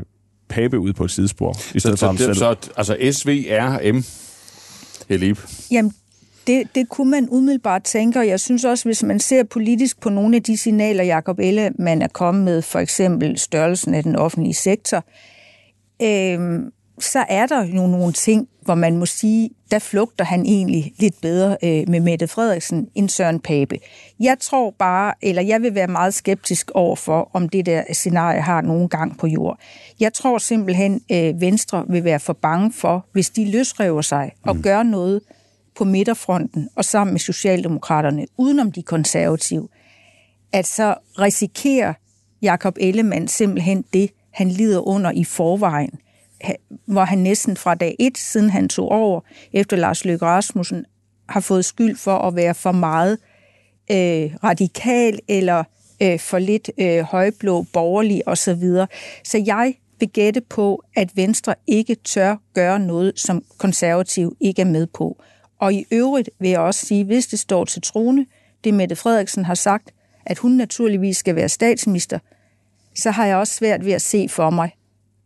[0.48, 2.34] Pape ud på et sidespor, i stedet så, for ham så, selv.
[2.34, 4.04] Så altså SVRM,
[5.08, 5.38] Elib?
[5.70, 5.92] Jamen,
[6.46, 10.08] det, det kunne man umiddelbart tænke, og jeg synes også, hvis man ser politisk på
[10.08, 14.54] nogle af de signaler, Jacob Ellemann er kommet med, for eksempel størrelsen af den offentlige
[14.54, 15.04] sektor,
[16.02, 16.60] øh,
[17.00, 21.20] så er der jo nogle ting, hvor man må sige, der flugter han egentlig lidt
[21.20, 23.78] bedre øh, med Mette Frederiksen end Søren Pape.
[24.20, 28.40] Jeg tror bare, eller jeg vil være meget skeptisk over for, om det der scenarie
[28.40, 29.58] har nogen gang på jord.
[30.00, 34.56] Jeg tror simpelthen, øh, Venstre vil være for bange for, hvis de løsrever sig og
[34.56, 34.62] mm.
[34.62, 35.20] gør noget
[35.76, 39.68] på midterfronten og sammen med Socialdemokraterne, udenom de konservative,
[40.52, 41.94] at så risikerer
[42.42, 45.98] Jakob Ellemann simpelthen det, han lider under i forvejen
[46.86, 49.20] hvor han næsten fra dag et, siden han tog over
[49.52, 50.84] efter Lars Løkke Rasmussen,
[51.28, 53.18] har fået skyld for at være for meget
[53.90, 55.64] øh, radikal eller
[56.02, 58.62] øh, for lidt øh, højblå, borgerlig osv.
[59.24, 64.66] Så jeg vil gætte på, at Venstre ikke tør gøre noget, som konservativ ikke er
[64.66, 65.22] med på.
[65.58, 68.26] Og i øvrigt vil jeg også sige, hvis det står til trone,
[68.64, 69.90] det Mette Frederiksen har sagt,
[70.26, 72.18] at hun naturligvis skal være statsminister,
[72.94, 74.70] så har jeg også svært ved at se for mig,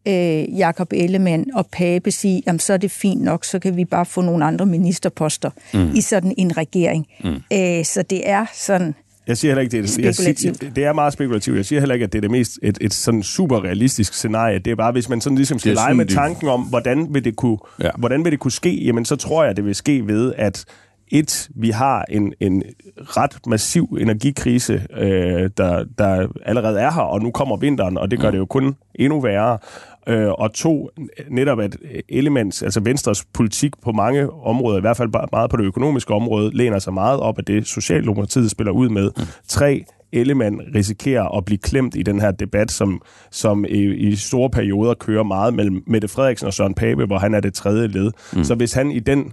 [0.09, 3.85] øh, Jakob Ellemann og Pape sige, jamen så er det fint nok, så kan vi
[3.85, 5.91] bare få nogle andre ministerposter mm.
[5.95, 7.07] i sådan en regering.
[7.25, 7.31] Mm.
[7.53, 8.95] Øh, så det er sådan...
[9.27, 11.57] Jeg siger heller ikke, det er, jeg siger, det er meget spekulativt.
[11.57, 14.59] Jeg siger heller ikke, at det er det mest et, et sådan super realistisk scenarie.
[14.59, 17.37] Det er bare, hvis man sådan ligesom skal lege med tanken om, hvordan vil det
[17.37, 17.91] kunne, ja.
[17.99, 20.65] hvordan vil det kunne ske, jamen så tror jeg, det vil ske ved, at
[21.11, 22.63] et, vi har en, en
[22.99, 28.21] ret massiv energikrise, øh, der, der allerede er her, og nu kommer vinteren, og det
[28.21, 28.33] gør mm.
[28.33, 29.59] det jo kun endnu værre.
[30.07, 30.91] Øh, og to,
[31.31, 31.77] netop at
[32.09, 36.57] elements, altså Venstres politik på mange områder, i hvert fald meget på det økonomiske område,
[36.57, 39.11] læner sig meget op af det, Socialdemokratiet spiller ud med.
[39.17, 39.23] Mm.
[39.49, 44.51] Tre, Ellemann risikerer at blive klemt i den her debat, som, som i, i store
[44.51, 48.11] perioder kører meget mellem Mette Frederiksen og Søren Pape, hvor han er det tredje led.
[48.33, 48.45] Mm.
[48.45, 49.33] Så hvis han i den øh,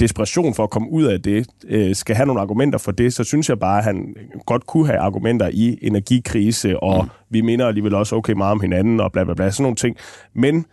[0.00, 3.24] desperation for at komme ud af det, øh, skal have nogle argumenter for det, så
[3.24, 4.14] synes jeg bare, at han
[4.46, 7.10] godt kunne have argumenter i energikrise, og mm.
[7.30, 9.96] vi minder alligevel også okay meget om hinanden, og bla bla bla, sådan nogle ting.
[10.34, 10.66] Men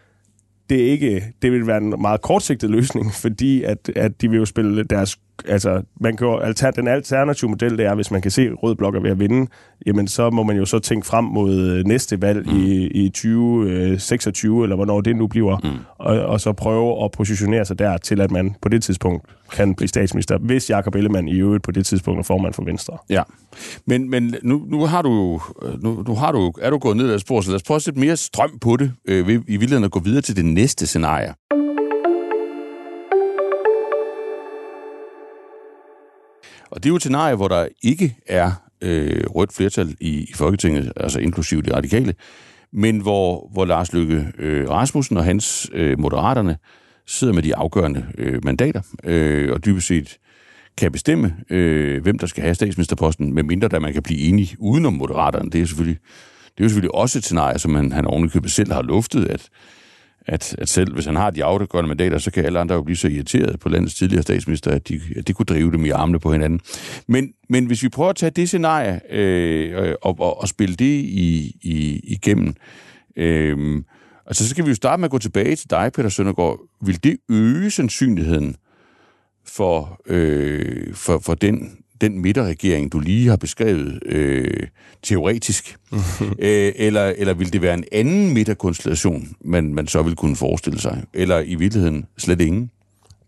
[0.70, 4.40] det, er ikke, det vil være en meget kortsigtet løsning, fordi at, at de vil
[4.40, 8.22] jo spille deres altså, man kan jo, alter, den alternative model, det er, hvis man
[8.22, 9.48] kan se rød blok er ved at vinde,
[9.86, 12.58] jamen så må man jo så tænke frem mod øh, næste valg mm.
[12.58, 15.70] i, i 2026, øh, eller hvornår det nu bliver, mm.
[15.98, 19.76] og, og så prøve at positionere sig der til, at man på det tidspunkt kan
[19.76, 22.98] blive statsminister, hvis Jakob Ellemann i øvrigt på det tidspunkt er formand for Venstre.
[23.10, 23.24] Ja,
[23.86, 25.42] men, men nu, nu har du,
[25.82, 27.82] nu, nu har du, er du gået ned ad spor, så lad os prøve at
[27.82, 31.34] sætte mere strøm på det, øh, i virkeligheden at gå videre til det næste scenarie.
[36.72, 38.52] Og det er jo et scenarie, hvor der ikke er
[38.82, 42.14] øh, rødt flertal i, i Folketinget, altså inklusive de radikale,
[42.74, 46.58] men hvor, hvor Lars Løkke øh, Rasmussen og hans øh, moderaterne
[47.08, 50.18] sidder med de afgørende øh, mandater, øh, og dybest set
[50.78, 54.94] kan bestemme, øh, hvem der skal have statsministerposten, medmindre da man kan blive enige udenom
[54.94, 55.50] moderaterne.
[55.50, 56.00] Det er selvfølgelig,
[56.58, 59.50] det er jo selvfølgelig også et scenarie, som han, han ovenikøbet selv har luftet, at
[60.28, 62.98] at, at selv hvis han har de afgørende mandater, så kan alle andre jo blive
[62.98, 66.20] så irriteret på landets tidligere statsminister, at de, at de kunne drive dem i armene
[66.20, 66.60] på hinanden.
[67.08, 70.76] Men, men hvis vi prøver at tage det scenarie øh, øh og, og, og spille
[70.76, 72.56] det i, i, igennem,
[73.16, 73.84] øh,
[74.26, 76.60] altså så skal vi jo starte med at gå tilbage til dig, Peter Søndergaard.
[76.82, 78.56] Vil det øge sandsynligheden
[79.46, 84.68] for, øh, for, for den den midterregering, du lige har beskrevet øh,
[85.04, 85.78] teoretisk?
[86.40, 90.80] øh, eller, eller vil det være en anden midterkonstellation, man, man så vil kunne forestille
[90.80, 91.04] sig?
[91.14, 92.72] Eller i virkeligheden slet ingen?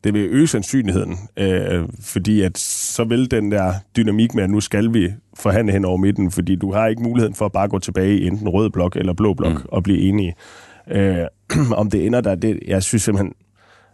[0.03, 4.59] Det vil øge sandsynligheden, øh, fordi at så vil den der dynamik med, at nu
[4.59, 7.79] skal vi forhandle hen over midten, fordi du har ikke muligheden for at bare gå
[7.79, 9.65] tilbage i enten rød blok eller blå blok mm.
[9.71, 10.35] og blive enige.
[10.91, 11.25] Øh,
[11.81, 13.33] om det ender der, det, jeg synes simpelthen,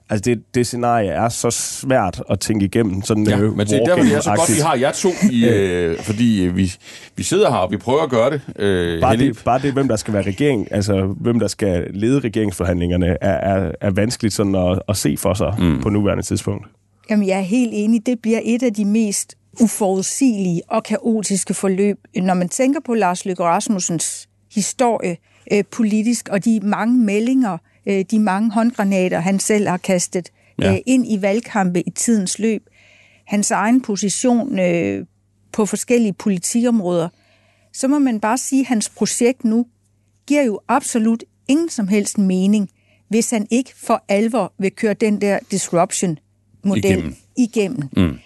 [0.10, 3.02] Altså, det, det scenarie er så svært at tænke igennem.
[3.02, 5.10] Sådan, ja, øh, men det er derfor, det er så godt, vi har jer to,
[5.32, 6.74] i, øh, fordi øh, vi,
[7.15, 8.41] vi sidder her, og vi prøver at gøre det.
[8.56, 12.20] Øh, bare, det bare det, hvem der skal være regering, altså hvem der skal lede
[12.20, 15.82] regeringsforhandlingerne, er, er, er vanskeligt sådan at, at se for sig mm.
[15.82, 16.68] på nuværende tidspunkt.
[17.10, 18.06] Jamen, jeg er helt enig.
[18.06, 21.98] Det bliver et af de mest uforudsigelige og kaotiske forløb.
[22.15, 25.18] Når man tænker på Lars Løkke Rasmussens historie
[25.54, 30.74] øh, politisk, og de mange meldinger, øh, de mange håndgranater, han selv har kastet ja.
[30.74, 32.63] øh, ind i valgkampe i tidens løb,
[33.28, 35.06] hans egen position øh,
[35.52, 37.10] på forskellige politikområder,
[37.74, 39.65] så må man bare sige, at hans projekt nu
[40.28, 42.69] giver jo absolut ingen som helst mening,
[43.10, 47.15] hvis han ikke for alvor vil køre den der disruption-model igennem.
[47.38, 47.89] igennem.
[47.98, 48.17] Mm.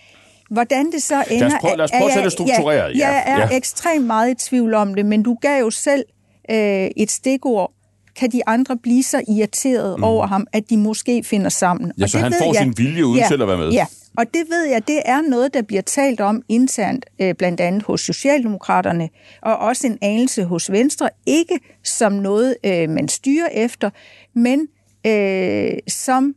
[0.49, 1.47] Hvordan det så ender...
[1.47, 2.97] Lad os prøve, lad os prøve at sætte struktureret.
[2.97, 3.57] Ja, jeg er ja.
[3.57, 6.05] ekstremt meget i tvivl om det, men du gav jo selv
[6.51, 7.73] øh, et stikord
[8.19, 10.03] kan de andre blive så irriteret mm.
[10.03, 11.91] over ham, at de måske finder sammen.
[11.97, 13.71] Ja, og så det han får jeg, sin vilje uden ja, selv at være med.
[13.71, 13.85] Ja,
[14.17, 17.83] og det ved jeg, det er noget, der bliver talt om internt, øh, blandt andet
[17.83, 19.09] hos Socialdemokraterne,
[19.41, 21.09] og også en anelse hos Venstre.
[21.25, 23.89] Ikke som noget, øh, man styrer efter,
[24.33, 24.67] men
[25.07, 26.35] øh, som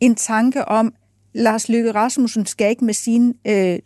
[0.00, 0.94] en tanke om,
[1.34, 3.78] Lars Løkke Rasmussen skal ikke med sin øh,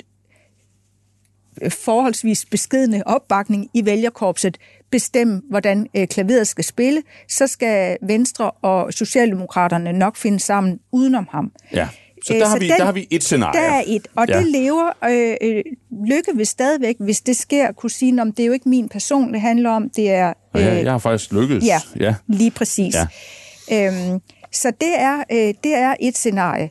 [1.68, 4.58] forholdsvis beskedende opbakning i vælgerkorpset
[4.94, 11.28] bestemme, hvordan øh, klaveret skal spille, så skal Venstre og Socialdemokraterne nok finde sammen udenom
[11.30, 11.52] ham.
[11.72, 11.88] Ja.
[12.24, 13.60] Så øh, der, har, vi, den, der har vi et scenarie.
[13.60, 14.38] Der er et, og ja.
[14.38, 15.62] det lever øh, øh,
[16.06, 19.32] Lykke vil stadigvæk, hvis det sker, kunne sige, om det er jo ikke min person,
[19.32, 20.32] det handler om, det er...
[20.56, 21.64] Øh, ja, jeg har faktisk lykkedes.
[21.64, 22.14] Ja, ja.
[22.28, 22.94] lige præcis.
[23.70, 23.86] Ja.
[23.86, 24.20] Øhm,
[24.52, 26.70] så det er, øh, det er et scenarie.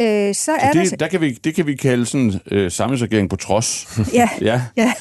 [0.00, 2.70] Øh, så, så er det, der, der kan vi, det kan vi kalde sådan øh,
[2.70, 3.98] samlingsregering på trods.
[4.14, 4.62] ja, ja.
[4.76, 4.92] ja.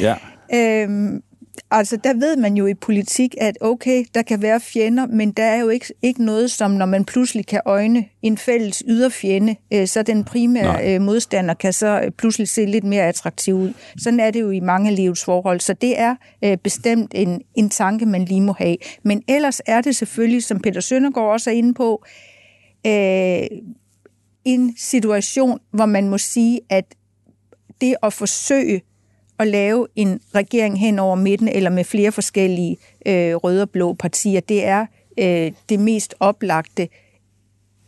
[0.00, 0.14] ja.
[0.54, 1.22] Øhm,
[1.70, 5.44] altså der ved man jo i politik, at okay, der kan være fjender, men der
[5.44, 9.86] er jo ikke, ikke noget som, når man pludselig kan øjne en fælles yderfjende, øh,
[9.88, 13.72] så den primære øh, modstander kan så øh, pludselig se lidt mere attraktiv ud.
[13.98, 17.70] Sådan er det jo i mange livets forhold, så det er øh, bestemt en, en
[17.70, 18.76] tanke, man lige må have.
[19.02, 22.04] Men ellers er det selvfølgelig, som Peter Søndergaard også er inde på,
[22.86, 23.46] øh,
[24.44, 26.84] en situation, hvor man må sige, at
[27.80, 28.82] det at forsøge
[29.38, 33.92] at lave en regering hen over midten, eller med flere forskellige øh, røde og blå
[33.92, 34.86] partier, det er
[35.18, 36.88] øh, det mest oplagte,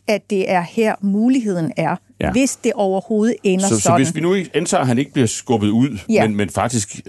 [0.08, 2.32] at det er her muligheden er, ja.
[2.32, 3.80] hvis det overhovedet ender så, sådan.
[3.80, 6.26] Så hvis vi nu antager, at han ikke bliver skubbet ud, ja.
[6.26, 7.00] men, men faktisk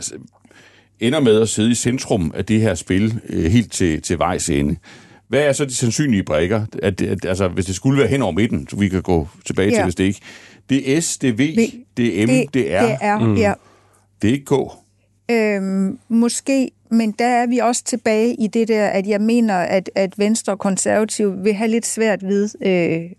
[0.99, 4.49] ender med at sidde i centrum af det her spil øh, helt til, til vejs
[4.49, 4.75] ende,
[5.27, 6.65] hvad er så de sandsynlige brækker?
[6.83, 9.69] At, at, altså, hvis det skulle være hen over midten, så vi kan gå tilbage
[9.69, 9.75] ja.
[9.75, 10.19] til, hvis det ikke.
[10.69, 13.19] Det er S, det er V, v det er M, det, det er Det er,
[13.19, 13.35] mm.
[13.35, 13.53] ja.
[14.21, 14.53] Det er ikke K.
[15.31, 19.89] Øhm, måske, men der er vi også tilbage i det der, at jeg mener, at,
[19.95, 23.11] at Venstre og Konservative vil have lidt svært ved øh,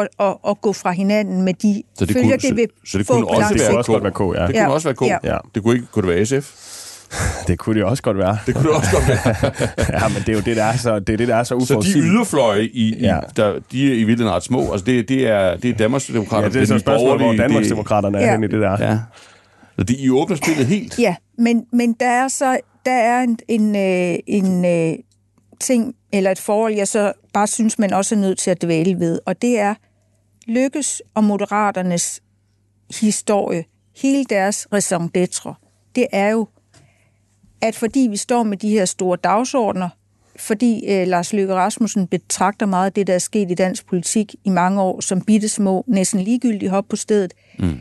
[0.00, 2.90] at, at, at gå fra hinanden med de så det følger, kunne, det vil så,
[2.90, 4.20] så det kunne også være, også være K.
[4.20, 4.46] Ja.
[4.46, 4.68] Det kunne ja.
[4.68, 5.24] også være K.
[5.24, 5.38] Ja.
[5.54, 6.72] Det kunne ikke kunne det være SF.
[7.48, 8.38] Det kunne det også godt være.
[8.46, 9.52] Det kunne det også godt være.
[10.00, 11.54] ja, men det er jo det, der er så, det er det, der er så
[11.54, 11.92] uforudsigeligt.
[11.92, 13.18] Så de yderfløje, i, ja.
[13.36, 14.72] der, de er i virkeligheden ret små.
[14.72, 16.54] Altså, det, det er, det er Danmarksdemokraterne.
[16.54, 18.30] Ja, det er så et spørgsmål, hvor Danmarksdemokraterne er ja.
[18.30, 18.76] henne i det der.
[18.80, 18.98] Ja.
[19.82, 20.98] De, I åbner spillet helt?
[20.98, 24.98] Ja, men, men der er så der er en, en, øh, en, øh,
[25.60, 29.00] ting, eller et forhold, jeg så bare synes, man også er nødt til at dvæle
[29.00, 29.74] ved, og det er
[30.46, 32.22] Lykkes og Moderaternes
[33.00, 33.64] historie,
[33.96, 35.54] hele deres raison d'etre,
[35.94, 36.48] det er jo,
[37.60, 39.88] at fordi vi står med de her store dagsordner,
[40.36, 44.34] fordi øh, Lars Løkke Rasmussen betragter meget af det, der er sket i dansk politik
[44.44, 47.78] i mange år, som bitte små, næsten ligegyldigt hop på stedet, mm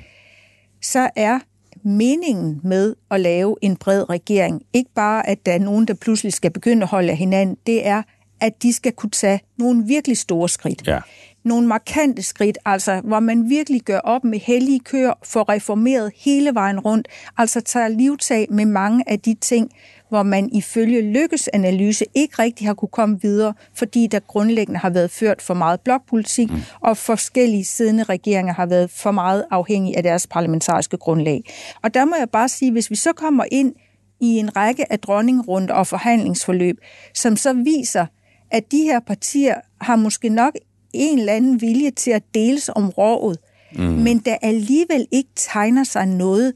[0.85, 1.39] så er
[1.85, 6.33] meningen med at lave en bred regering, ikke bare at der er nogen, der pludselig
[6.33, 8.01] skal begynde at holde af hinanden, det er,
[8.41, 10.87] at de skal kunne tage nogle virkelig store skridt.
[10.87, 10.99] Ja.
[11.43, 16.53] Nogle markante skridt, altså hvor man virkelig gør op med hellige køer, får reformeret hele
[16.53, 19.71] vejen rundt, altså tager livtag med mange af de ting,
[20.09, 24.89] hvor man ifølge Lykkes analyse ikke rigtig har kunne komme videre, fordi der grundlæggende har
[24.89, 26.57] været ført for meget blokpolitik, mm.
[26.81, 31.43] og forskellige siddende regeringer har været for meget afhængige af deres parlamentariske grundlag.
[31.83, 33.73] Og der må jeg bare sige, hvis vi så kommer ind
[34.19, 36.77] i en række af dronningrunde og forhandlingsforløb,
[37.13, 38.05] som så viser,
[38.51, 40.53] at de her partier har måske nok
[40.93, 43.39] en eller anden vilje til at deles om rådet,
[43.75, 43.83] mm.
[43.83, 46.53] men der alligevel ikke tegner sig noget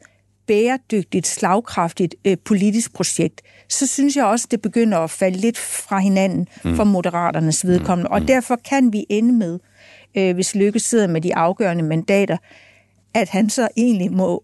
[0.49, 5.99] bæredygtigt, slagkraftigt øh, politisk projekt, så synes jeg også, det begynder at falde lidt fra
[5.99, 6.75] hinanden mm.
[6.75, 8.07] for moderaternes vedkommende.
[8.09, 8.13] Mm.
[8.13, 9.59] Og derfor kan vi ende med,
[10.17, 12.37] øh, hvis Lykke sidder med de afgørende mandater,
[13.13, 14.43] at han så egentlig må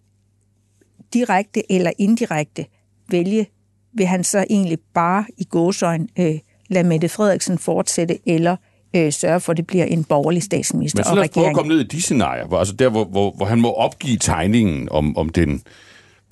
[1.13, 2.65] direkte eller indirekte
[3.09, 3.47] vælge,
[3.93, 6.35] vil han så egentlig bare i gåsøjne øh,
[6.69, 8.55] lade Mette Frederiksen fortsætte, eller
[8.95, 10.99] øh, sørge for, at det bliver en borgerlig statsminister.
[10.99, 13.05] Men så lad os prøve at komme ned i de scenarier, hvor, altså der, hvor,
[13.05, 15.61] hvor, hvor han må opgive tegningen om, om den,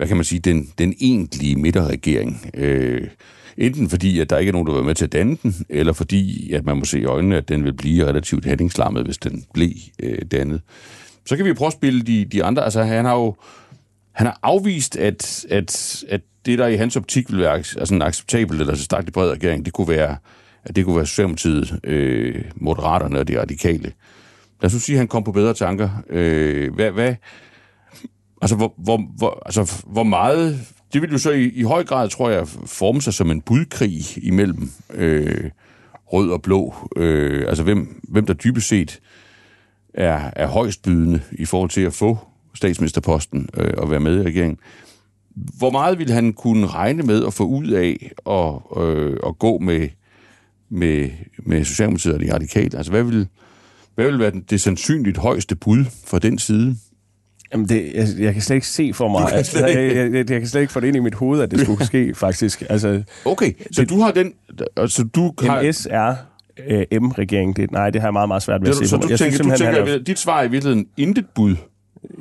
[0.04, 2.50] hvad kan man sige, den, den egentlige midterregering.
[2.54, 3.08] Øh,
[3.58, 5.94] enten fordi, at der ikke er nogen, der vil med til at danne den, eller
[5.94, 9.46] fordi, at man må se i øjnene, at den vil blive relativt handlingslammet, hvis den
[9.54, 9.70] blev
[10.04, 10.62] øh, dannet.
[11.26, 12.63] Så kan vi prøve at spille de, de andre.
[12.63, 13.36] Altså, han har jo
[14.12, 18.02] han har afvist, at, at, at det, der i hans optik vil være altså en
[18.02, 20.18] acceptabel eller så stærkt bred regering, det kunne være,
[20.63, 23.92] at det kunne være Socialdemokratiet, øh, Moderaterne og de radikale.
[24.62, 25.89] Lad os nu sige, at han kom på bedre tanker.
[26.10, 27.16] Øh, hvad, hvad,
[28.43, 30.60] altså, hvor, hvor, hvor, altså, hvor meget...
[30.93, 34.23] Det vil jo så i, i høj grad, tror jeg, forme sig som en budkrig
[34.23, 35.49] imellem øh,
[36.13, 36.75] rød og blå.
[36.95, 38.99] Øh, altså, hvem, hvem der dybest set
[39.93, 42.17] er, er højstbydende i forhold til at få
[42.53, 44.58] statsministerposten øh, og være med i regeringen.
[45.58, 49.58] Hvor meget vil han kunne regne med at få ud af at, øh, at gå
[49.58, 49.89] med,
[50.69, 52.77] med, med Socialdemokratiet og de radikale?
[52.77, 53.27] Altså, hvad vil,
[53.95, 56.77] hvad vil være det sandsynligt højeste bud fra den side?
[57.54, 60.26] Jamen, det, jeg, jeg kan slet ikke se for mig, at, jeg, jeg, jeg, jeg
[60.39, 62.63] kan slet ikke få det ind i mit hoved, at det skulle ske, faktisk.
[62.70, 64.34] Altså, okay, så det, du har den...
[64.78, 65.63] Altså, du har...
[65.63, 66.16] MS er
[66.68, 67.56] øh, M-regeringen.
[67.56, 68.88] Det, nej, det har jeg meget, meget svært ved at se.
[68.88, 69.98] Så du jeg tænker, synes, du tænker, er...
[69.98, 71.56] dit svar er i virkeligheden intet bud?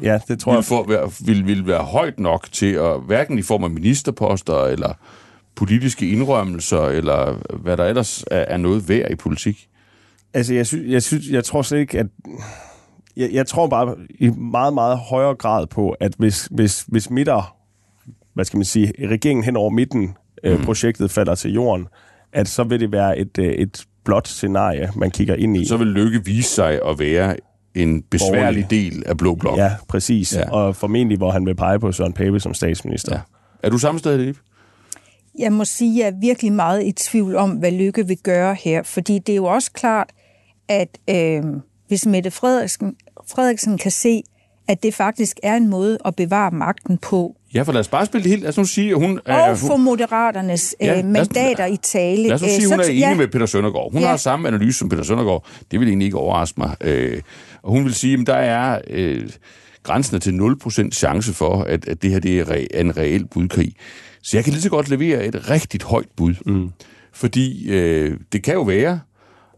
[0.03, 0.99] Ja, det tror vil jeg.
[1.01, 4.95] være, vil, vil være højt nok til at, hverken i form af ministerposter, eller
[5.55, 9.69] politiske indrømmelser, eller hvad der ellers er, er noget værd i politik?
[10.35, 12.07] Altså, jeg, synes, jeg, synes, jeg tror slet ikke, at...
[13.17, 17.57] Jeg, jeg tror bare i meget, meget højere grad på, at hvis, hvis, hvis midter,
[18.35, 20.65] hvad skal man sige, regeringen hen over midten, øh, mm.
[20.65, 21.87] projektet falder til jorden,
[22.33, 25.65] at så vil det være et, øh, et blot scenarie, man kigger ind i.
[25.65, 27.37] Så vil Lykke vise sig at være
[27.75, 29.59] en besværlig del af Blå Blok.
[29.59, 30.37] Ja, præcis.
[30.37, 30.51] Ja.
[30.51, 33.17] Og formentlig, hvor han vil pege på Søren Pape som statsminister.
[33.17, 33.21] Ja.
[33.63, 34.37] Er du samme sted, Lip?
[35.39, 38.55] Jeg må sige, at jeg er virkelig meget i tvivl om, hvad Lykke vil gøre
[38.55, 38.83] her.
[38.83, 40.11] Fordi det er jo også klart,
[40.69, 41.43] at øh,
[41.93, 42.95] hvis Mette Frederiksen,
[43.31, 44.23] Frederiksen kan se,
[44.69, 47.37] at det faktisk er en måde at bevare magten på.
[47.55, 48.43] Ja, for lad os bare spille det helt.
[48.43, 49.21] Lad os nu sige, at hun...
[49.27, 52.23] Og øh, få moderaternes ja, øh, mandater os, i tale.
[52.23, 53.15] Lad os nu sige, at hun er enig ja.
[53.15, 53.93] med Peter Søndergaard.
[53.93, 54.09] Hun ja.
[54.09, 55.47] har samme analyse som Peter Søndergaard.
[55.71, 56.77] Det vil egentlig ikke overraske mig.
[56.81, 57.23] Øh,
[57.63, 59.31] og hun vil sige, at der er øh,
[59.83, 63.73] grænsen til 0% chance for, at, at det her det er re, en reel budkrig.
[64.23, 66.35] Så jeg kan lige så godt levere et rigtigt højt bud.
[66.47, 66.71] Mm.
[67.13, 69.01] Fordi øh, det kan jo være,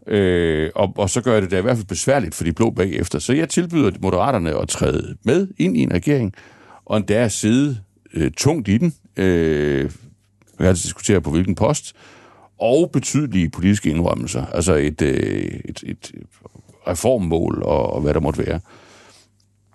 [0.07, 3.19] øh, og, og så gør det da i hvert fald besværligt for de blå bagefter.
[3.19, 6.33] Så jeg tilbyder moderaterne at træde med ind i en regering,
[6.85, 7.77] og endda at sidde
[8.13, 8.93] øh, tungt i den.
[9.17, 11.95] Øh, vi kan altså diskutere på hvilken post,
[12.59, 14.45] og betydelige politiske indrømmelser.
[14.45, 16.11] Altså et, øh, et, et
[16.87, 18.59] reformmål og, og hvad der måtte være.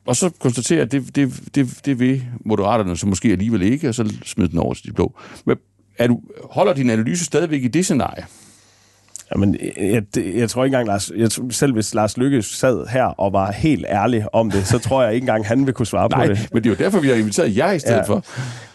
[0.07, 3.95] Og så konstaterer at det, det, det, det vil moderaterne så måske alligevel ikke, og
[3.95, 5.19] så smide den over til de blå.
[5.45, 5.57] Men
[5.99, 8.25] er du, holder din analyse stadigvæk i det scenarie?
[9.35, 13.33] Jamen, jeg, jeg tror ikke engang, Lars, jeg, selv hvis Lars Lykke sad her og
[13.33, 16.27] var helt ærlig om det, så tror jeg ikke engang, han vil kunne svare Nej,
[16.27, 16.49] på det.
[16.53, 18.03] men det er jo derfor, vi har inviteret jer i stedet ja.
[18.03, 18.25] for.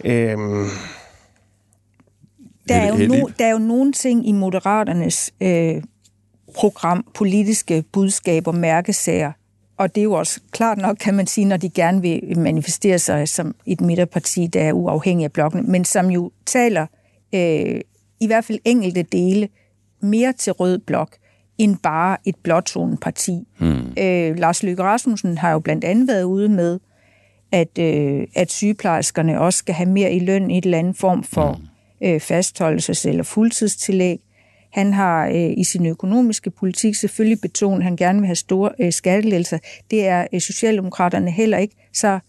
[0.03, 0.67] Øhm,
[2.69, 5.83] der, er jo no, der er jo nogle ting i Moderaternes øh,
[6.55, 9.31] program, politiske budskaber, mærkesager,
[9.77, 12.99] og det er jo også klart nok, kan man sige, når de gerne vil manifestere
[12.99, 16.85] sig som et midterparti, der er uafhængig af blokken, men som jo taler
[17.35, 17.81] øh,
[18.19, 19.49] i hvert fald enkelte dele
[20.01, 21.17] mere til rød blok
[21.57, 22.99] end bare et blåtonet
[23.57, 23.93] Hmm.
[23.99, 26.79] Øh, Lars Løkke Rasmussen har jo blandt andet været ude med,
[27.51, 31.23] at, øh, at sygeplejerskerne også skal have mere i løn i et eller andet form
[31.23, 32.07] for hmm.
[32.07, 34.19] øh, fastholdelses- eller fuldtidstillæg.
[34.71, 38.71] Han har øh, i sin økonomiske politik selvfølgelig betonet, at han gerne vil have store
[38.79, 39.57] øh, skattelettelser.
[39.91, 42.19] Det er øh, Socialdemokraterne heller ikke så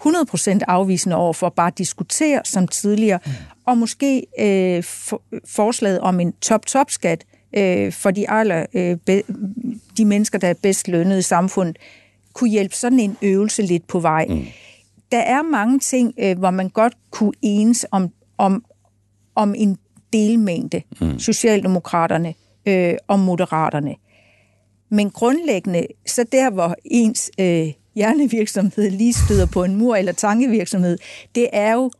[0.00, 3.32] 100% afvisende over for bare at diskutere som tidligere, mm.
[3.64, 7.24] og måske øh, for, forslaget om en top-top-skat
[7.56, 9.22] øh, for de, aller, øh, be,
[9.96, 11.76] de mennesker, der er bedst lønnet i samfundet,
[12.32, 14.26] kunne hjælpe sådan en øvelse lidt på vej.
[14.28, 14.44] Mm.
[15.12, 18.64] Der er mange ting, øh, hvor man godt kunne enes om, om,
[19.34, 19.78] om en
[20.12, 21.18] delmængde, mm.
[21.18, 22.34] Socialdemokraterne
[22.66, 23.94] øh, og Moderaterne.
[24.90, 30.98] Men grundlæggende, så der, hvor ens øh, hjernevirksomhed lige støder på en mur eller tankevirksomhed,
[31.34, 31.90] det er jo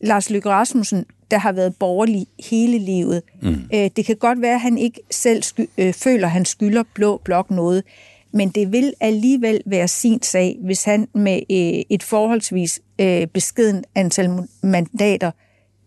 [0.00, 3.22] Lars Løkke Rasmussen, der har været borgerlig hele livet.
[3.42, 3.54] Mm.
[3.74, 5.42] Øh, det kan godt være, at han ikke selv
[5.78, 7.84] øh, føler, at han skylder Blå Blok noget,
[8.32, 13.84] men det vil alligevel være sin sag, hvis han med øh, et forholdsvis øh, beskeden
[13.94, 14.30] antal
[14.62, 15.30] mandater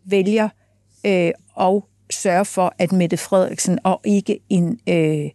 [0.05, 0.49] vælger
[1.05, 5.29] øh, og sørge for, at Mette Frederiksen og ikke en, øh,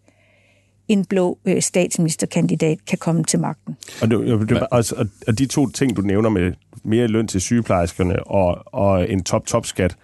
[0.88, 3.76] en blå øh, statsministerkandidat kan komme til magten.
[4.02, 6.52] Og, det, det, altså, og de to ting, du nævner med
[6.84, 9.96] mere løn til sygeplejerskerne og, og en top-top-skat,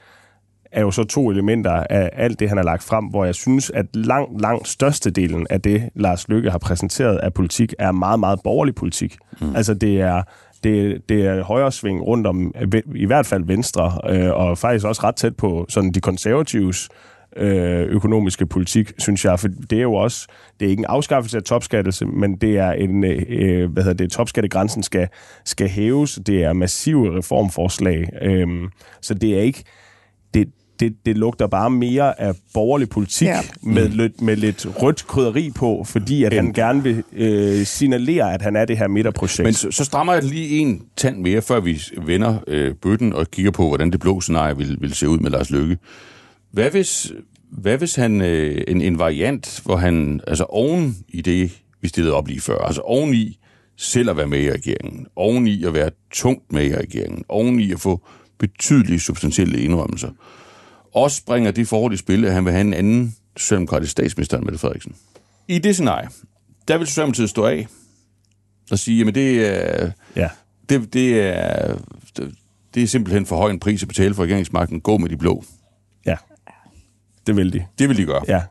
[0.72, 3.70] er jo så to elementer af alt det, han har lagt frem, hvor jeg synes,
[3.70, 8.41] at langt, langt størstedelen af det, Lars Lykke har præsenteret af politik, er meget, meget
[8.45, 9.16] borgerlig politik.
[9.41, 9.57] Mm.
[9.57, 10.22] Altså det er
[10.64, 12.55] det, det er højre sving rundt om,
[12.95, 16.89] i hvert fald venstre, øh, og faktisk også ret tæt på sådan de konservatives
[17.37, 19.41] øh, økonomiske politik, synes jeg.
[19.41, 20.26] For det er jo også,
[20.61, 24.12] det er ikke en afskaffelse af topskattelse, men det er en, øh, hvad hedder det,
[24.12, 25.09] topskattegrænsen skal,
[25.45, 26.18] skal hæves.
[26.26, 28.09] Det er massive reformforslag.
[28.22, 28.49] Øh,
[29.01, 29.64] så det er ikke,
[30.35, 30.49] det,
[30.80, 33.41] det, det lugter bare mere af borgerlig politik ja.
[33.62, 33.97] med, mm.
[33.97, 38.57] lidt, med lidt rødt krydderi på, fordi at han gerne vil øh, signalere, at han
[38.57, 39.45] er det her midterprojekt.
[39.45, 43.30] Men så, så strammer jeg lige en tand mere, før vi vender øh, bøtten og
[43.30, 45.78] kigger på, hvordan det blå scenarie vil, vil se ud med Lars Løkke.
[46.55, 47.12] Hvad hvis,
[47.50, 52.14] hvad hvis han øh, en, en variant, hvor han altså oven i det, vi stillede
[52.14, 53.38] op lige før, altså oven i
[53.76, 57.61] selv at være med i regeringen, oven i at være tungt med i regeringen, oven
[57.61, 58.07] i at få
[58.38, 60.11] betydelige substantielle indrømmelser,
[60.94, 64.44] også bringer det forhold i spil, at han vil have en anden socialdemokratisk statsminister end
[64.44, 64.94] Mette Frederiksen.
[65.48, 66.09] I det scenarie,
[66.68, 67.66] der vil Socialdemokratiet stå af
[68.70, 70.28] og sige, at det er, ja.
[70.68, 71.76] det, det, er,
[72.74, 74.80] det er simpelthen for høj en pris at betale for regeringsmagten.
[74.80, 75.44] Gå med de blå.
[77.27, 77.64] Det vil de.
[77.79, 78.22] Det vil de gøre.
[78.29, 78.43] Ja.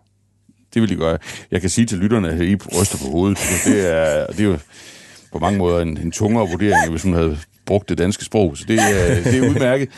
[0.73, 1.17] Det vil de gøre.
[1.51, 3.37] Jeg kan sige til lytterne, at I ryster på hovedet.
[3.65, 4.57] Det er, det er jo
[5.31, 8.65] på mange måder en, en tungere vurdering, hvis man havde brugt det danske sprog, så
[8.67, 9.89] det, er, det er udmærket.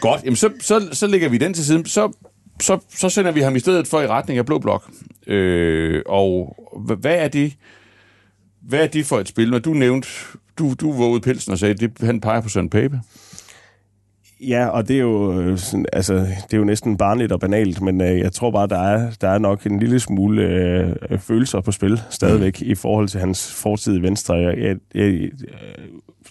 [0.00, 1.86] Godt, jamen så, så, så lægger vi den til siden.
[1.86, 2.12] Så,
[2.60, 4.90] så, så sender vi ham i stedet for i retning af Blå Blok.
[5.26, 6.56] Øh, og
[7.00, 7.54] hvad er det
[8.68, 9.50] hvad er det for et spil?
[9.50, 10.08] Når du nævnte,
[10.58, 13.00] du, du vågede pelsen og sagde, at han peger på Søren Pape.
[14.40, 17.82] Ja, og det er jo øh, sådan, altså, det er jo næsten barnligt og banalt,
[17.82, 21.60] men øh, jeg tror bare, der er, der er nok en lille smule øh, følelser
[21.60, 22.70] på spil stadigvæk mm.
[22.70, 24.34] i forhold til hans fortid i Venstre.
[24.34, 25.30] Jeg, jeg, jeg,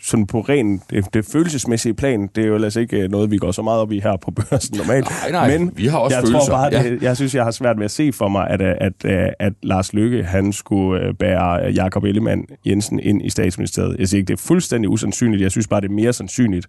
[0.01, 3.37] sådan på ren det, det følelsesmæssige plan, det er jo ellers ikke øh, noget, vi
[3.37, 5.07] går så meget op i her på børsen normalt.
[5.09, 6.49] Nej, nej, men vi har også jeg følelser.
[6.49, 6.83] Tror bare, ja.
[6.83, 9.33] det, jeg synes, jeg har svært ved at se for mig, at, at, at, at,
[9.39, 13.95] at Lars Lykke, han skulle bære Jakob Ellemann Jensen ind i statsministeriet.
[13.99, 15.41] Jeg siger ikke, det er fuldstændig usandsynligt.
[15.41, 16.67] Jeg synes bare, det er mere sandsynligt,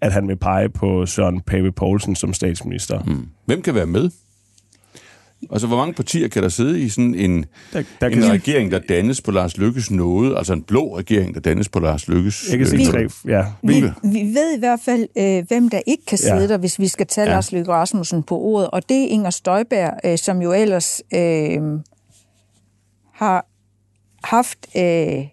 [0.00, 3.02] at han vil pege på Søren Pape Poulsen som statsminister.
[3.02, 3.28] Hmm.
[3.46, 4.10] Hvem kan være med?
[5.52, 8.70] Altså, hvor mange partier kan der sidde i sådan en, der, der en kan regering,
[8.70, 10.38] der dannes på Lars Lykkes nåde?
[10.38, 13.44] Altså en blå regering, der dannes på Lars Lykkes Jeg kan se tre, ja.
[13.62, 16.48] Vi, vi ved i hvert fald, øh, hvem der ikke kan sidde ja.
[16.48, 17.34] der, hvis vi skal tage ja.
[17.34, 18.70] Lars Lykke Rasmussen på ordet.
[18.70, 21.60] Og det er Inger Støjberg, øh, som jo ellers øh,
[23.12, 23.46] har
[24.24, 25.26] haft øh,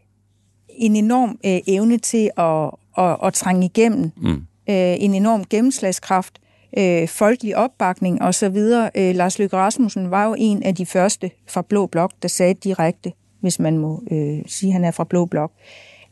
[0.70, 4.12] en enorm øh, evne til at, at, at trænge igennem.
[4.18, 6.40] Mm øh, en enorm gennemslagskraft,
[6.78, 8.58] øh, folkelig opbakning osv.
[8.96, 12.54] Øh, Lars Løkke Rasmussen var jo en af de første fra Blå Blok, der sagde
[12.54, 13.12] direkte,
[13.42, 15.52] hvis man må øh, sige, at han er fra Blå Blok,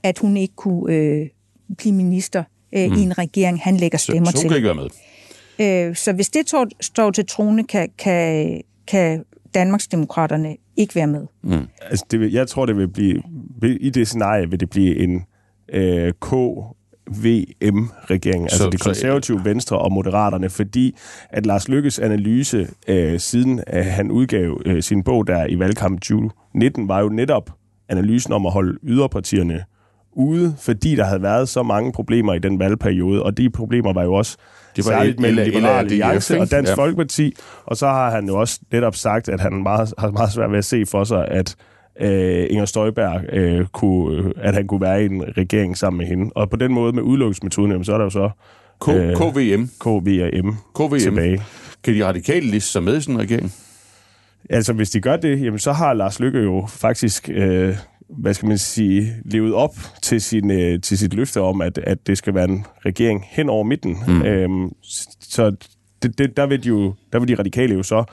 [0.03, 1.27] at hun ikke kunne øh,
[1.77, 2.43] blive minister
[2.75, 2.97] øh, mm.
[2.97, 4.41] i en regering, han lægger stemmer så, så til.
[4.41, 5.89] Så kan ikke være med.
[5.89, 11.27] Øh, så hvis det tår, står til trone, kan, kan, kan Danmarksdemokraterne ikke være med.
[11.43, 11.67] Mm.
[11.81, 13.21] Altså, det vil, jeg tror, det vil blive,
[13.79, 15.25] i det scenarie vil det blive en
[15.69, 16.33] øh, K
[17.07, 20.95] VM-regeringen, altså de konservative så, venstre og moderaterne, fordi
[21.29, 25.99] at Lars Lykkes analyse, øh, siden at han udgav øh, sin bog der i valgkampen
[25.99, 27.49] 2019, var jo netop
[27.89, 29.63] analysen om at holde yderpartierne
[30.15, 34.03] ude, fordi der havde været så mange problemer i den valgperiode, og de problemer var
[34.03, 34.37] jo også
[34.75, 36.75] det var særligt mellem Liberale Alliance og Dansk ja.
[36.75, 37.35] Folkeparti,
[37.65, 40.57] og så har han jo også netop sagt, at han meget, har meget svært ved
[40.57, 41.72] at se for sig, at øh,
[42.49, 46.31] Inger Støjberg, øh, kunne, at han kunne være i en regering sammen med hende.
[46.35, 48.29] Og på den måde med udelukkelsesmetoden, så er der jo så
[48.85, 49.69] K- øh, KVM.
[49.79, 51.41] KVM, KVM tilbage.
[51.83, 53.53] Kan de radikale liste sig med i sådan en regering?
[54.49, 57.75] Altså, hvis de gør det, jamen, så har Lars Lykke jo faktisk øh,
[58.09, 62.07] hvad skal man sige, levet op til, sin, øh, til sit løfte om, at, at
[62.07, 63.97] det skal være en regering hen over midten.
[64.07, 64.21] Mm.
[64.21, 64.71] Øhm,
[65.19, 65.55] så
[66.03, 68.03] det, det, der, vil de jo, der vil de radikale jo så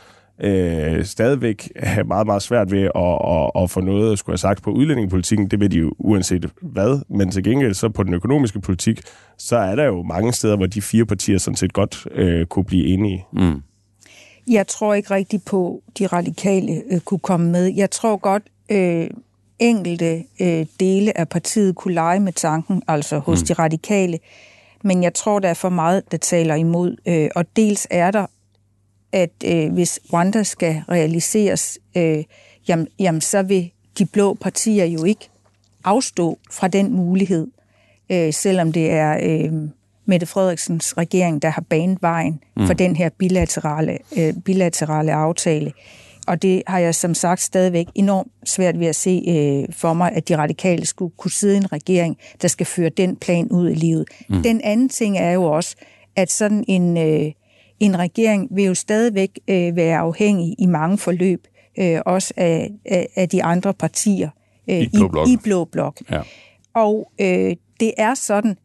[0.41, 4.63] øh, stadigvæk have meget, meget svært ved at, at, at få noget, skulle have sagt,
[4.63, 5.47] på udlændingepolitikken.
[5.51, 7.03] Det vil de jo uanset hvad.
[7.09, 9.01] Men til gengæld så på den økonomiske politik,
[9.39, 12.65] så er der jo mange steder, hvor de fire partier sådan set godt øh, kunne
[12.65, 13.27] blive enige.
[13.33, 13.63] Mm.
[14.51, 17.75] Jeg tror ikke rigtigt på, at de radikale øh, kunne komme med.
[17.77, 19.11] Jeg tror godt, øh,
[19.59, 23.47] enkelte øh, dele af partiet kunne lege med tanken, altså hos mm.
[23.47, 24.19] de radikale.
[24.85, 26.97] Men jeg tror, der er for meget, der taler imod.
[27.09, 28.27] Øh, og dels er der,
[29.13, 32.25] at øh, hvis Rwanda skal realiseres, øh,
[32.69, 35.29] jamen, jamen, så vil de blå partier jo ikke
[35.85, 37.47] afstå fra den mulighed,
[38.11, 39.53] øh, selvom det er øh,
[40.07, 42.67] Mette Frederiksens regering, der har banet vejen mm.
[42.67, 45.73] for den her bilaterale, øh, bilaterale aftale.
[46.27, 50.13] Og det har jeg som sagt stadigvæk enormt svært ved at se øh, for mig,
[50.13, 53.71] at de radikale skulle kunne sidde i en regering, der skal føre den plan ud
[53.71, 54.09] i livet.
[54.29, 54.43] Mm.
[54.43, 55.77] Den anden ting er jo også,
[56.17, 57.33] at sådan en, øh,
[57.81, 61.47] en regering vil jo stadigvæk øh, være afhængig i mange forløb,
[61.79, 64.29] øh, også af, af, af de andre partier
[64.71, 65.29] øh, I, blå blok.
[65.29, 66.01] i, i Blå Blok.
[66.11, 66.21] Ja.
[66.75, 68.57] Og øh, det er sådan,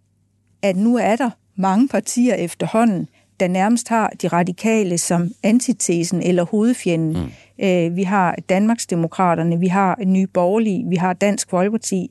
[0.61, 3.07] at nu er der mange partier efterhånden,
[3.39, 7.23] der nærmest har de radikale som antitesen eller hovedfjenden.
[7.57, 7.65] Mm.
[7.65, 12.09] Øh, vi har Danmarksdemokraterne, vi har Nye Borgerlige, vi har Dansk Folkeparti.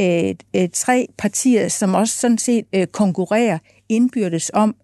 [0.00, 4.74] Øh, øh, tre partier, som også sådan set øh, konkurrerer indbyrdes om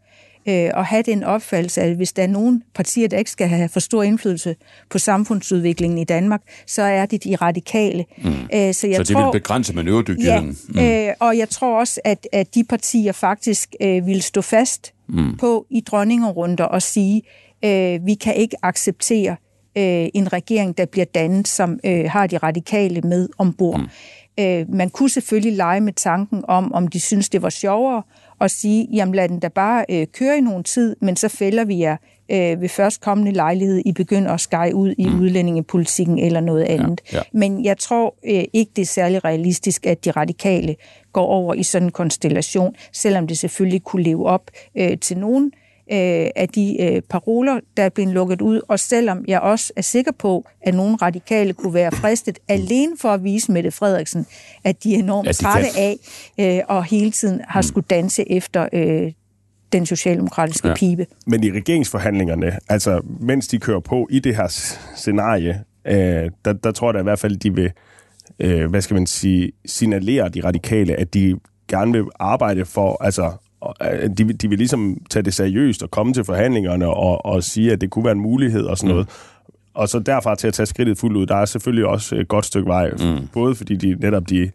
[0.48, 3.68] øh, at have den opfattelse, at hvis der er nogen partier, der ikke skal have
[3.68, 4.56] for stor indflydelse
[4.90, 8.04] på samfundsudviklingen i Danmark, så er det de radikale.
[8.18, 8.30] Mm.
[8.30, 10.58] Øh, så, jeg så det tror, vil begrænse manøvredygtigheden?
[10.74, 11.08] Ja, mm.
[11.08, 15.36] øh, og jeg tror også, at, at de partier faktisk øh, vil stå fast mm.
[15.36, 17.22] på i dronningerunder og sige,
[17.64, 19.36] øh, vi kan ikke acceptere
[19.78, 23.80] øh, en regering, der bliver dannet, som øh, har de radikale med ombord.
[23.80, 23.86] Mm.
[24.40, 28.02] Øh, man kunne selvfølgelig lege med tanken om, om de synes, det var sjovere
[28.40, 31.64] at sige, jamen lad den da bare øh, køre i nogen tid, men så fælder
[31.64, 31.96] vi jer
[32.30, 35.20] øh, ved først kommende lejlighed, I begynder at skære ud i mm.
[35.20, 37.00] udlændingepolitikken eller noget andet.
[37.12, 37.22] Ja, ja.
[37.32, 40.76] Men jeg tror øh, ikke, det er særlig realistisk, at de radikale
[41.12, 45.44] går over i sådan en konstellation, selvom det selvfølgelig kunne leve op øh, til nogen
[45.54, 49.82] øh, af de øh, paroler, der er blevet lukket ud, og selvom jeg også er
[49.82, 54.26] sikker på, at nogle radikale kunne være fristet alene for at vise Mette Frederiksen,
[54.64, 55.96] at de er enormt de trætte kan.
[56.38, 57.62] af øh, og hele tiden har mm.
[57.62, 59.12] skulle danse efter øh,
[59.72, 60.74] den socialdemokratiske ja.
[60.74, 61.06] pibe.
[61.26, 64.46] Men i regeringsforhandlingerne, altså mens de kører på i det her
[64.96, 67.70] scenarie, øh, der, der tror jeg da i hvert fald, de vil,
[68.38, 71.36] øh, hvad skal man sige, signalere de radikale, at de
[71.68, 73.45] gerne vil arbejde for, altså Øh,
[74.18, 77.80] de, de vil ligesom tage det seriøst og komme til forhandlingerne og, og sige, at
[77.80, 78.94] det kunne være en mulighed og sådan mm.
[78.94, 79.08] noget.
[79.74, 82.44] Og så derfra til at tage skridtet fuldt ud, der er selvfølgelig også et godt
[82.44, 82.90] stykke vej.
[82.90, 83.28] Mm.
[83.32, 84.50] Både fordi de netop de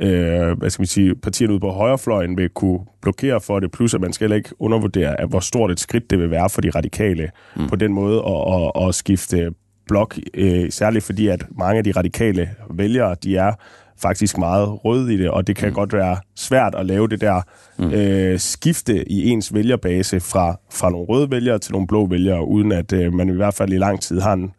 [0.00, 3.94] øh, hvad skal man sige, partierne ude på højrefløjen vil kunne blokere for det, plus
[3.94, 6.70] at man skal ikke undervurdere, at hvor stort et skridt det vil være for de
[6.70, 7.68] radikale mm.
[7.68, 9.54] på den måde at, at, at skifte
[9.86, 13.52] blok, øh, særligt fordi, at mange af de radikale vælgere, de er
[13.98, 15.74] faktisk meget rød i det, og det kan mm.
[15.74, 17.42] godt være svært at lave det der
[17.78, 17.90] mm.
[17.90, 22.72] øh, skifte i ens vælgerbase fra, fra nogle røde vælgere til nogle blå vælgere, uden
[22.72, 24.52] at øh, man i hvert fald i lang tid har en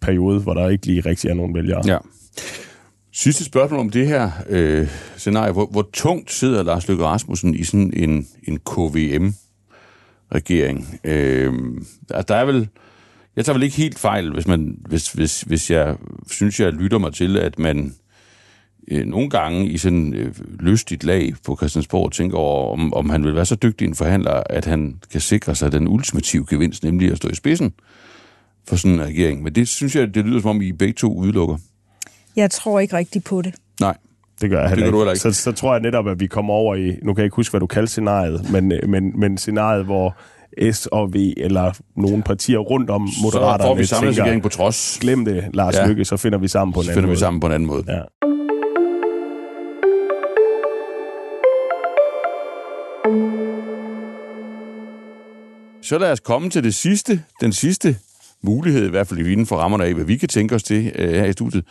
[0.00, 1.82] periode, hvor der ikke lige rigtig er nogen vælgere.
[1.86, 1.98] Ja.
[3.12, 5.52] Sidste spørgsmål om det her øh, scenarie.
[5.52, 9.40] Hvor, hvor tungt sidder Lars Løkke Rasmussen i sådan en, en KVM-regering?
[11.04, 11.52] Øh,
[12.28, 12.68] der er vel...
[13.36, 15.96] Jeg tager vel ikke helt fejl, hvis, man, hvis, hvis, hvis jeg
[16.30, 17.94] synes, jeg lytter mig til, at man
[18.90, 23.24] øh, nogle gange i sådan øh, lystigt lag på Christiansborg tænker over, om, om han
[23.24, 27.10] vil være så dygtig en forhandler, at han kan sikre sig den ultimative gevinst, nemlig
[27.10, 27.72] at stå i spidsen
[28.68, 29.42] for sådan en regering.
[29.42, 31.56] Men det synes jeg, det lyder som om, I begge to udelukker.
[32.36, 33.54] Jeg tror ikke rigtigt på det.
[33.80, 33.96] Nej.
[34.40, 35.10] Det gør jeg heller ikke.
[35.10, 35.18] ikke.
[35.20, 37.52] Så, så tror jeg netop, at vi kommer over i, nu kan jeg ikke huske,
[37.52, 40.16] hvad du kalder scenariet, men, men, men scenariet, hvor
[40.72, 44.98] S og V eller nogle partier rundt om Moderaterne Så får vi samlet på trods.
[45.00, 45.86] Glem det, Lars ja.
[45.86, 47.16] Lykke, så finder vi sammen på en så anden finder måde.
[47.16, 47.84] vi sammen på en anden måde.
[47.88, 48.00] Ja.
[55.84, 57.96] Så lad os komme til det sidste, den sidste
[58.42, 61.10] mulighed, i hvert fald inden for rammerne af, hvad vi kan tænke os til øh,
[61.10, 61.64] her i studiet,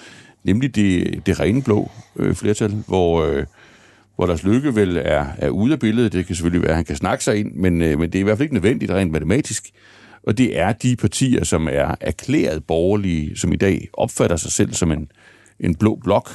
[0.43, 3.45] nemlig det, det rene blå øh, flertal, hvor, øh,
[4.16, 6.14] hvor deres lykke vel er, er ude af billedet.
[6.14, 8.20] Det kan selvfølgelig være, at han kan snakke sig ind, men, øh, men det er
[8.20, 9.72] i hvert fald ikke nødvendigt rent matematisk.
[10.24, 14.74] Og det er de partier, som er erklæret borgerlige, som i dag opfatter sig selv
[14.74, 15.11] som en,
[15.59, 16.30] en blå blok,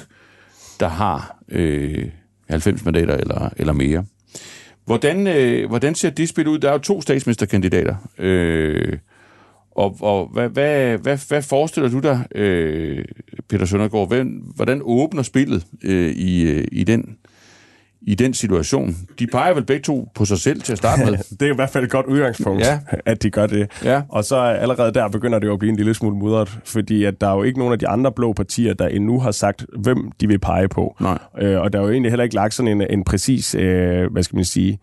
[0.81, 2.09] der har øh,
[2.51, 4.05] 90 mandater eller, eller mere.
[4.89, 6.59] Hvordan, øh, hvordan ser det spil ud?
[6.59, 8.99] Der er jo to statsministerkandidater, øh,
[9.71, 13.05] Og, og hvad, hvad, hvad, hvad forestiller du dig, øh,
[13.49, 17.17] Peter Søndergaard, hvordan, hvordan åbner spillet øh, i, øh, i den
[18.03, 18.97] i den situation.
[19.19, 21.19] De peger vel begge to på sig selv til at starte med.
[21.41, 22.81] det er i hvert fald et godt udgangspunkt, ja.
[23.07, 23.71] at de gør det.
[23.85, 24.03] Ja.
[24.09, 27.21] Og så allerede der begynder det jo at blive en lille smule mudret, fordi at
[27.21, 30.13] der er jo ikke nogen af de andre blå partier, der endnu har sagt, hvem
[30.21, 30.97] de vil pege på.
[31.01, 31.19] Nej.
[31.41, 34.23] Øh, og der er jo egentlig heller ikke lagt sådan en, en præcis, øh, hvad
[34.23, 34.79] skal man sige,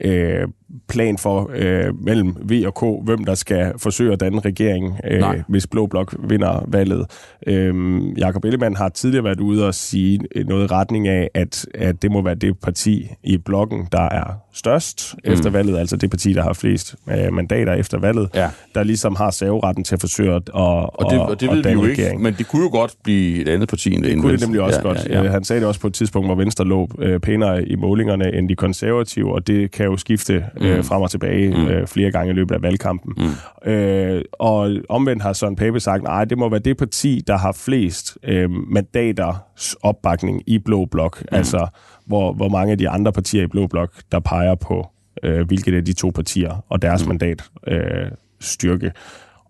[0.00, 0.48] øh,
[0.88, 5.24] plan for øh, mellem V og K, hvem der skal forsøge at danne regering, øh,
[5.48, 7.06] hvis Blå Blok vinder valget.
[7.46, 12.02] Øh, Jakob Ellemann har tidligere været ude og sige noget i retning af, at, at
[12.02, 15.32] det må være det parti i blokken, der er størst mm.
[15.32, 18.50] efter valget, altså det parti, der har flest øh, mandater efter valget, ja.
[18.74, 21.82] der ligesom har saveretten til at forsøge at, og det, og det ved vi jo
[21.82, 21.98] regering.
[21.98, 24.12] ikke, men det kunne jo godt blive et andet parti end det.
[24.12, 25.06] Det kunne det nemlig også ja, godt.
[25.08, 25.30] Ja, ja.
[25.30, 28.48] Han sagde det også på et tidspunkt, hvor Venstre lå øh, pænere i målingerne end
[28.48, 30.84] de konservative, og det kan jo skifte øh, mm.
[30.84, 31.66] frem og tilbage mm.
[31.66, 33.12] øh, flere gange i løbet af valgkampen.
[33.16, 33.70] Mm.
[33.70, 37.52] Øh, og omvendt har Søren Pape sagt, nej, det må være det parti, der har
[37.52, 41.20] flest øh, mandaters opbakning i Blå Blok.
[41.20, 41.36] Mm.
[41.36, 41.66] Altså,
[42.06, 44.86] hvor, hvor mange af de andre partier i Blå Blok, der peger på,
[45.22, 47.08] øh, hvilket af de to partier og deres mm.
[47.08, 48.10] mandat øh,
[48.40, 48.92] styrke.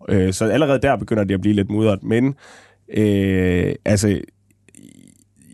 [0.09, 2.03] Øh, så allerede der begynder det at blive lidt mudret.
[2.03, 2.35] Men
[2.93, 4.19] øh, altså,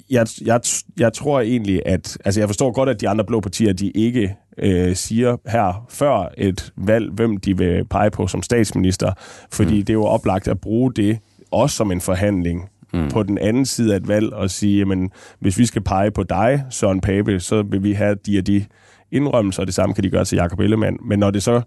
[0.10, 0.62] jeg, jeg,
[1.00, 2.18] jeg tror egentlig, at...
[2.26, 6.34] Altså, jeg forstår godt, at de andre blå partier, de ikke øh, siger her før
[6.38, 9.14] et valg, hvem de vil pege på som statsminister,
[9.52, 9.86] fordi mm.
[9.86, 11.20] det er jo oplagt at bruge det
[11.52, 13.10] også som en forhandling mm.
[13.10, 16.24] på den anden side af et valg og sige, jamen, hvis vi skal pege på
[16.24, 18.66] dig, Søren Pape, så vil vi have de og de
[19.12, 20.98] indrømmelser, og det samme kan de gøre til Jakob Ellemann.
[21.06, 21.62] Men når det så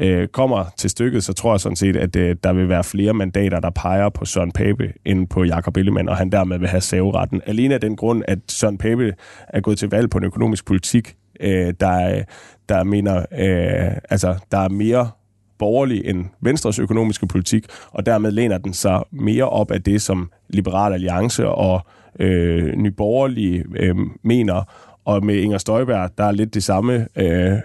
[0.00, 3.14] øh, kommer til stykket, så tror jeg sådan set, at øh, der vil være flere
[3.14, 6.80] mandater, der peger på Søren Pape end på Jakob Ellemann, og han dermed vil have
[6.80, 7.42] saveretten.
[7.46, 9.14] Alene af den grund, at Søren Pape
[9.48, 12.22] er gået til valg på en økonomisk politik, øh, der,
[12.68, 15.10] der mener, øh, altså, der er mere
[15.58, 20.30] borgerlig end Venstres økonomiske politik, og dermed læner den sig mere op af det, som
[20.48, 21.86] Liberal Alliance og
[22.20, 24.62] øh, Nyborgerlige øh, mener,
[25.04, 27.58] og med Inger Støjberg, der er lidt det samme øh,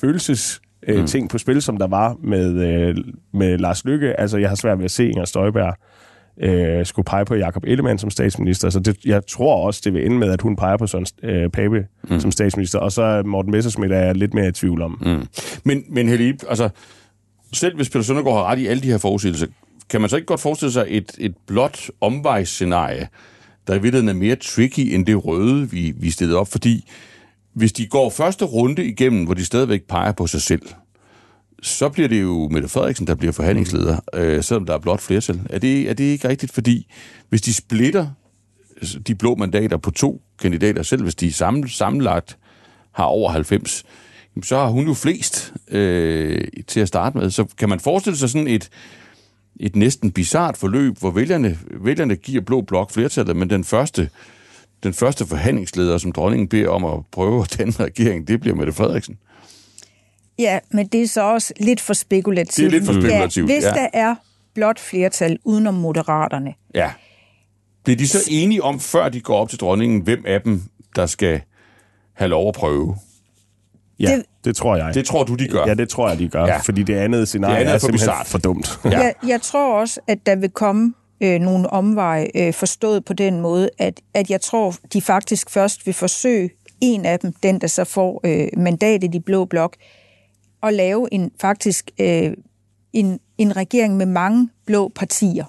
[0.00, 1.06] følelses øh, mm.
[1.06, 2.96] ting på spil, som der var med, øh,
[3.32, 4.20] med Lars Lykke.
[4.20, 5.74] Altså, jeg har svært ved at se Inger Støjberg
[6.40, 8.70] øh, skulle pege på Jakob Ellemann som statsminister.
[8.70, 11.50] Så det, jeg tror også, det vil ende med, at hun peger på sådan øh,
[11.50, 12.20] Pape mm.
[12.20, 12.78] som statsminister.
[12.78, 15.02] Og så Morten Messersmith er lidt mere i tvivl om.
[15.06, 15.26] Mm.
[15.64, 16.68] Men, men Helib, altså,
[17.52, 19.46] selv hvis Peter Søndergaard har ret i alle de her forudsigelser,
[19.90, 23.08] kan man så ikke godt forestille sig et, et blot omvejsscenarie,
[23.66, 26.90] der i virkeligheden er mere tricky end det røde, vi, vi stillede op, fordi
[27.54, 30.62] hvis de går første runde igennem, hvor de stadigvæk peger på sig selv,
[31.62, 35.40] så bliver det jo Mette Frederiksen, der bliver forhandlingsleder, øh, selvom der er blot flertal.
[35.50, 36.52] Er det, er det ikke rigtigt?
[36.52, 36.92] Fordi
[37.28, 38.06] hvis de splitter
[39.06, 42.38] de blå mandater på to kandidater, selv hvis de sammen, sammenlagt
[42.92, 43.84] har over 90,
[44.42, 47.30] så har hun jo flest øh, til at starte med.
[47.30, 48.68] Så kan man forestille sig sådan et,
[49.60, 54.08] et næsten bizart forløb, hvor vælgerne, vælgerne giver blå blok flertallet, men den første,
[54.82, 58.72] den første forhandlingsleder, som dronningen beder om at prøve at danne regering, det bliver Mette
[58.72, 59.18] Frederiksen.
[60.38, 62.56] Ja, men det er så også lidt for spekulativt.
[62.56, 63.70] Det er lidt for spekulativt, ja, Hvis ja.
[63.70, 64.14] der er
[64.54, 66.54] blot flertal udenom moderaterne.
[66.74, 66.90] Ja.
[67.84, 70.62] Bliver de så enige om, før de går op til dronningen, hvem af dem,
[70.96, 71.40] der skal
[72.12, 72.96] have lov at prøve?
[74.00, 74.94] Ja, det, det tror jeg.
[74.94, 75.66] Det tror du, de gør?
[75.66, 76.46] Ja, det tror jeg, de gør.
[76.46, 76.58] Ja.
[76.58, 78.24] Fordi det andet scenarie det andet er, er for simpelthen bizarre.
[78.24, 78.80] for dumt.
[78.84, 78.90] ja.
[78.90, 83.40] jeg, jeg tror også, at der vil komme øh, nogle omveje øh, forstået på den
[83.40, 86.50] måde, at, at jeg tror, de faktisk først vil forsøge
[86.80, 89.76] en af dem, den der så får øh, mandatet i Blå Blok,
[90.62, 92.32] at lave en faktisk øh,
[92.92, 95.44] en, en regering med mange blå partier.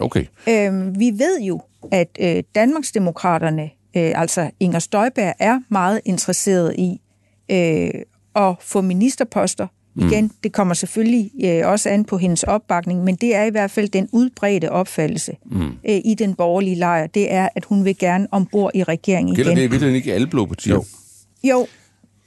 [0.00, 0.26] Okay.
[0.48, 1.60] Øh, vi ved jo,
[1.92, 3.62] at øh, Danmarksdemokraterne,
[3.96, 7.00] øh, altså Inger Støjberg, er meget interesseret i
[7.50, 7.90] øh,
[8.34, 9.66] at få ministerposter.
[9.94, 10.08] Mm.
[10.08, 13.70] Igen, det kommer selvfølgelig øh, også an på hendes opbakning, men det er i hvert
[13.70, 15.62] fald den udbredte opfattelse mm.
[15.62, 17.06] øh, i den borgerlige lejr.
[17.06, 19.56] Det er, at hun vil gerne ombord i regeringen Gælder igen.
[19.56, 20.74] Gælder det i virkeligheden ikke alle blå partier?
[20.74, 20.84] Jo.
[21.44, 21.66] jo,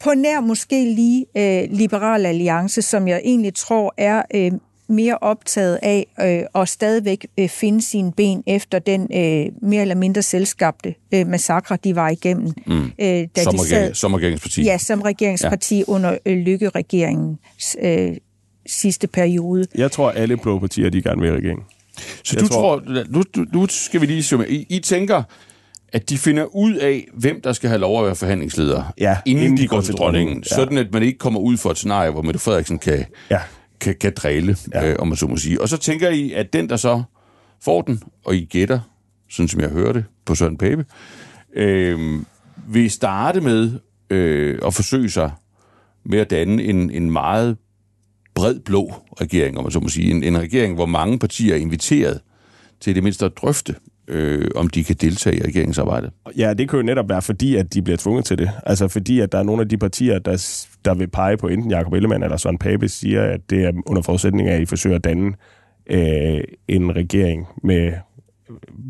[0.03, 4.51] på nær måske lige øh, Liberal Alliance, som jeg egentlig tror er øh,
[4.87, 9.95] mere optaget af øh, at stadigvæk øh, finde sine ben efter den øh, mere eller
[9.95, 12.53] mindre selskabte øh, massakre, de var igennem.
[12.67, 12.91] Mm.
[12.99, 14.63] Øh, da som, de sad, som regeringsparti?
[14.63, 15.83] Ja, som regeringsparti ja.
[15.87, 18.11] under øh, Lykke-regeringens øh,
[18.67, 19.65] sidste periode.
[19.75, 21.65] Jeg tror, alle blå partier, de gerne vil i regeringen.
[22.23, 23.23] Så jeg du tror, tror nu,
[23.53, 24.49] nu skal vi lige summe.
[24.49, 25.23] I, I tænker,
[25.93, 29.43] at de finder ud af, hvem der skal have lov at være forhandlingsleder, ja, inden,
[29.43, 30.43] inden de går til dronningen.
[30.51, 30.55] Ja.
[30.55, 33.39] Sådan at man ikke kommer ud for et scenarie, hvor Mette Frederiksen kan, ja.
[33.79, 34.89] Kan, kan dræle, ja.
[34.89, 35.61] øh, om man så må sige.
[35.61, 37.03] Og så tænker I, at den, der så
[37.63, 38.79] får den, og I gætter,
[39.29, 40.85] sådan som jeg hørte på Søren Pape,
[41.55, 42.19] øh,
[42.67, 45.31] vil starte med øh, at forsøge sig
[46.05, 47.57] med at danne en, en meget
[48.35, 50.11] bred blå regering, om man så må sige.
[50.11, 52.21] En, en regering, hvor mange partier er inviteret
[52.79, 53.75] til det mindste at drøfte,
[54.07, 56.11] øh, om de kan deltage i regeringsarbejdet.
[56.37, 58.49] Ja, det kan jo netop være, fordi at de bliver tvunget til det.
[58.65, 61.71] Altså fordi, at der er nogle af de partier, der, der vil pege på enten
[61.71, 64.95] Jacob Ellemann eller Søren Pape, siger, at det er under forudsætning af, at I forsøger
[64.95, 65.33] at danne
[65.87, 67.93] øh, en regering med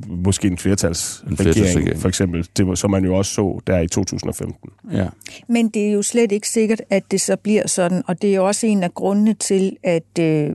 [0.08, 4.70] måske en flertalsregering, en for eksempel, det, som man jo også så der i 2015.
[4.92, 5.08] Ja.
[5.48, 8.36] Men det er jo slet ikke sikkert, at det så bliver sådan, og det er
[8.36, 10.50] jo også en af grundene til, at øh,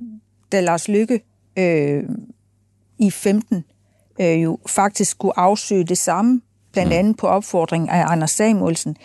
[0.52, 1.20] da Lars Lykke
[1.58, 2.02] øh,
[2.98, 3.64] i 15
[4.20, 6.40] øh, jo faktisk skulle afsøge det samme,
[6.72, 6.98] blandt mm.
[6.98, 8.96] andet på opfordring af Anders Samuelsen,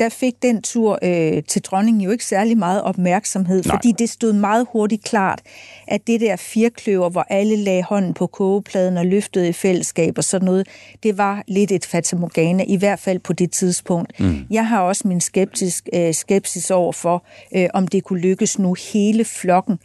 [0.00, 3.76] der fik den tur øh, til dronningen jo ikke særlig meget opmærksomhed, Nej.
[3.76, 5.40] fordi det stod meget hurtigt klart,
[5.88, 10.24] at det der firkløver, hvor alle lagde hånden på kogepladen og løftede i fællesskab og
[10.24, 10.68] sådan noget,
[11.02, 14.20] det var lidt et fatamorgana, i hvert fald på det tidspunkt.
[14.20, 14.36] Mm.
[14.50, 17.24] Jeg har også min skeptisk, øh, skepsis over for,
[17.56, 19.78] øh, om det kunne lykkes nu hele flokken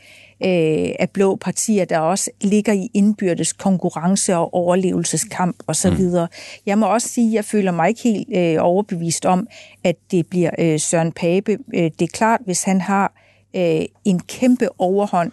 [0.43, 5.91] øh, af blå partier, der også ligger i indbyrdes konkurrence og overlevelseskamp osv.
[5.91, 6.27] Mm.
[6.65, 9.47] Jeg må også sige, at jeg føler mig ikke helt øh, overbevist om,
[9.83, 11.57] at det bliver øh, Søren Pape.
[11.73, 13.13] Øh, det er klart, hvis han har
[13.55, 15.31] øh, en kæmpe overhånd,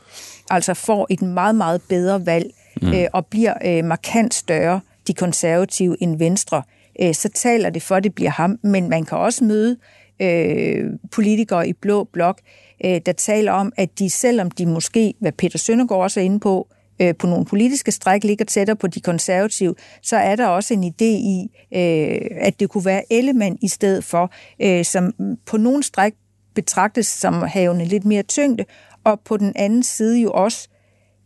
[0.50, 2.50] altså får et meget, meget bedre valg
[2.82, 2.92] mm.
[2.92, 6.62] øh, og bliver øh, markant større, de konservative, end Venstre,
[7.00, 8.59] øh, så taler det for, at det bliver ham.
[8.62, 9.76] Men man kan også møde
[10.20, 12.40] øh, politikere i blå blok,
[12.85, 16.41] Øh, der taler om, at de, selvom de måske, hvad Peter Søndergaard også er inde
[16.41, 16.68] på,
[17.01, 20.85] øh, på nogle politiske stræk ligger tættere på de konservative, så er der også en
[20.85, 25.14] idé i, øh, at det kunne være Ellemann i stedet for, øh, som
[25.47, 26.14] på nogle stræk
[26.55, 28.64] betragtes som havende lidt mere tyngde,
[29.05, 30.68] og på den anden side jo også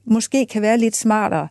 [0.06, 1.48] måske kan være lidt smartere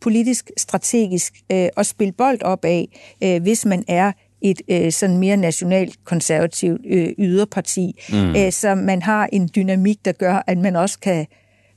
[0.00, 2.88] politisk, strategisk øh, spille bold op af,
[3.22, 4.12] øh, hvis man er
[4.42, 8.00] et øh, sådan mere nationalt konservativt øh, yderparti.
[8.12, 8.34] Mm.
[8.36, 11.26] Æ, så man har en dynamik, der gør, at man også kan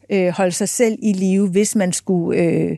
[0.09, 2.77] øh, holde sig selv i live, hvis man skulle øh,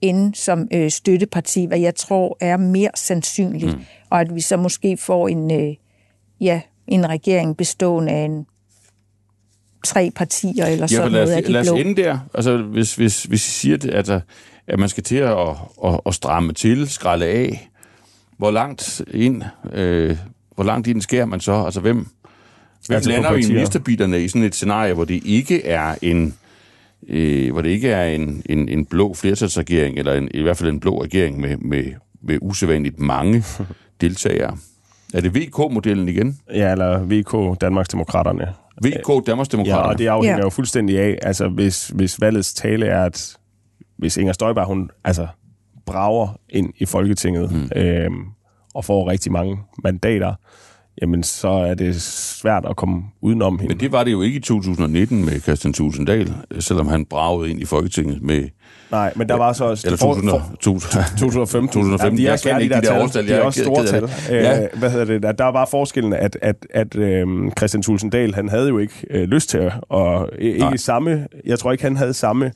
[0.00, 3.76] ende som øh, støtteparti, hvad jeg tror er mere sandsynligt.
[3.76, 3.84] Mm.
[4.10, 5.74] Og at vi så måske får en, øh,
[6.40, 8.46] ja, en regering bestående af en
[9.86, 11.76] tre partier eller sådan ja, noget af de lad os blå.
[11.76, 12.18] ende der.
[12.34, 14.20] Altså, hvis, hvis, hvis I siger, det, altså,
[14.66, 15.48] at man skal til at,
[15.84, 17.68] at, at stramme til, skralde af,
[18.36, 20.16] hvor langt ind, øh,
[20.54, 21.52] hvor langt ind skærer man så?
[21.52, 25.94] Altså, hvem, hvem altså lander vi ministerbitterne i sådan et scenarie, hvor det ikke er
[26.02, 26.34] en,
[27.08, 30.70] øh, hvor det ikke er en, en, en blå flertalsregering, eller en, i hvert fald
[30.70, 31.84] en blå regering med, med,
[32.22, 33.44] med usædvanligt mange
[34.00, 34.56] deltagere?
[35.14, 36.38] Er det VK-modellen igen?
[36.54, 38.54] Ja, eller VK Danmarksdemokraterne.
[38.84, 39.86] VK Danmarksdemokraterne?
[39.86, 40.44] Ja, og det afhænger ja.
[40.44, 43.36] jo fuldstændig af, altså hvis, hvis valgets tale er, at
[43.98, 45.26] hvis Inger Støjberg, hun altså
[45.86, 47.80] brager ind i Folketinget mm.
[47.80, 48.10] øh,
[48.74, 50.34] og får rigtig mange mandater,
[51.02, 53.74] jamen så er det svært at komme udenom hende.
[53.74, 57.60] Men det var det jo ikke i 2019 med Christian Tulsendal, selvom han bragede ind
[57.60, 58.48] i Folketinget med...
[58.90, 59.64] Nej, men der var så...
[59.64, 61.18] Eller 2000, for, 2015.
[61.18, 62.06] 2015.
[62.06, 63.28] Jamen, de er svært, de der, de der årstal.
[63.28, 64.10] De er også store tal.
[64.28, 64.62] Ja.
[64.62, 65.22] Øh, hvad hedder det?
[65.22, 67.26] Der, der var forskellen, at, at, at øh,
[67.58, 69.72] Christian Tulsendal, han havde jo ikke øh, lyst til at...
[69.88, 70.76] Og ikke Nej.
[70.76, 71.26] samme...
[71.46, 72.52] Jeg tror ikke, han havde samme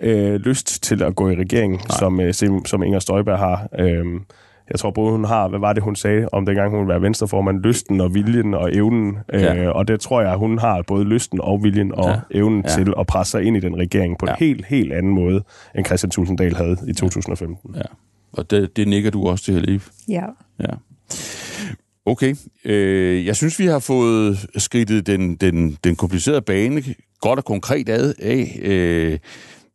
[0.00, 2.34] øh, lyst til at gå i regering, som, øh,
[2.66, 3.68] som Inger Støjberg har.
[3.78, 4.04] Øh,
[4.70, 7.62] jeg tror både hun har, hvad var det hun sagde om dengang hun var venstreformand,
[7.62, 9.18] lysten og viljen og evnen.
[9.32, 9.56] Ja.
[9.56, 12.38] Øh, og det tror jeg, hun har både lysten og viljen og ja.
[12.38, 12.68] evnen ja.
[12.68, 14.32] til at presse sig ind i den regering på ja.
[14.32, 17.74] en helt, helt anden måde, end Christian Tulsendal havde i 2015.
[17.76, 17.80] Ja.
[18.32, 19.80] Og det, det nikker du også til, Liv?
[20.08, 20.24] Ja.
[20.60, 20.74] ja.
[22.06, 22.34] Okay.
[22.64, 26.82] Øh, jeg synes, vi har fået skridtet den, den, den komplicerede bane
[27.20, 28.58] godt og konkret ad af.
[28.62, 29.18] Øh,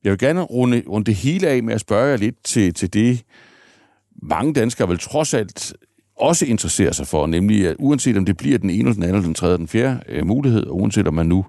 [0.04, 2.94] jeg vil gerne runde, runde det hele af med at spørge jer lidt til, til
[2.94, 3.24] det,
[4.22, 5.74] mange danskere vil trods alt
[6.18, 9.16] også interesserer sig for, nemlig at uanset om det bliver den ene, eller den anden,
[9.16, 11.46] eller den tredje, eller den fjerde øh, mulighed, og uanset om man nu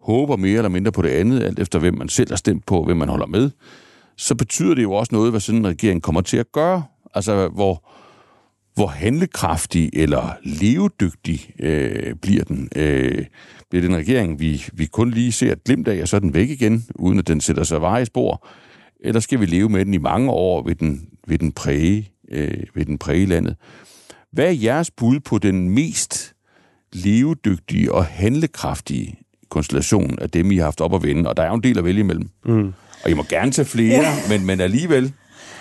[0.00, 2.84] håber mere eller mindre på det andet, alt efter hvem man selv har stemt på,
[2.84, 3.50] hvem man holder med,
[4.16, 6.82] så betyder det jo også noget, hvad sådan en regering kommer til at gøre.
[7.14, 7.88] Altså, hvor,
[8.76, 12.68] hvor handlekraftig eller levedygtig øh, bliver den.
[12.76, 13.24] Øh,
[13.70, 16.34] bliver den regering, vi, vi kun lige ser et glimt af, og så er den
[16.34, 18.48] væk igen, uden at den sætter sig veje spor?
[19.00, 22.64] Eller skal vi leve med den i mange år, ved den, ved den præge, øh,
[22.74, 23.56] ved den præge landet?
[24.32, 26.34] Hvad er jeres bud på den mest
[26.92, 29.18] levedygtige og handlekraftige
[29.48, 31.28] konstellation af dem, I har haft op at vende?
[31.28, 32.28] Og der er jo en del at vælge imellem.
[32.46, 32.72] Mm.
[33.04, 34.14] Og I må gerne tage flere, ja.
[34.28, 35.12] men, men alligevel...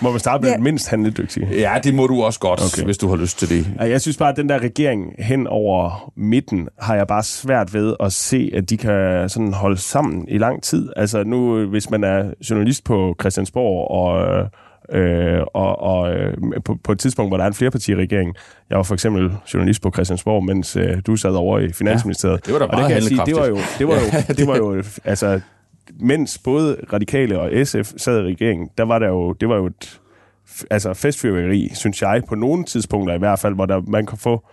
[0.01, 0.55] Må man starte med ja.
[0.55, 1.47] den mindst handledygtige?
[1.51, 2.85] Ja, det må du også godt, okay.
[2.85, 3.67] hvis du har lyst til det.
[3.79, 7.95] Jeg synes bare, at den der regering hen over midten, har jeg bare svært ved
[7.99, 10.89] at se, at de kan sådan holde sammen i lang tid.
[10.95, 14.49] Altså nu, hvis man er journalist på Christiansborg og
[14.91, 16.33] Øh, og og øh,
[16.65, 18.35] på, på et tidspunkt, hvor der er en flerpartiregering,
[18.69, 22.41] jeg var for eksempel journalist på Christiansborg, mens øh, du sad over i Finansministeriet.
[22.47, 24.47] Ja, det var da meget og det, sige, det var jo, det var jo, det
[24.47, 25.39] var jo altså,
[25.99, 29.65] mens både Radikale og SF sad i regeringen, der var der jo, det var jo
[29.65, 30.01] et
[30.71, 34.45] altså festfyrværkeri, synes jeg, på nogle tidspunkter i hvert fald, hvor der, man kan få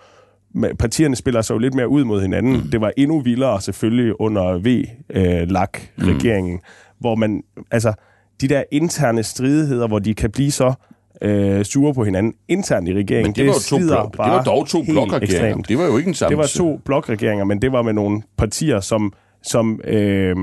[0.79, 2.53] partierne spiller sig jo lidt mere ud mod hinanden.
[2.53, 2.63] Mm.
[2.63, 6.61] Det var endnu vildere selvfølgelig under V-LAK-regeringen, mm.
[6.99, 7.93] hvor man, altså,
[8.41, 10.75] de der interne stridigheder, hvor de kan blive så
[11.23, 13.29] øh, sure på hinanden internt i regeringen.
[13.29, 15.63] Men det, var, det, to blok, det var dog to blokregeringer.
[15.63, 16.31] Det var jo ikke en samme.
[16.31, 19.13] Det var to blokregeringer, men det var med nogle partier, som,
[19.43, 20.37] som øh,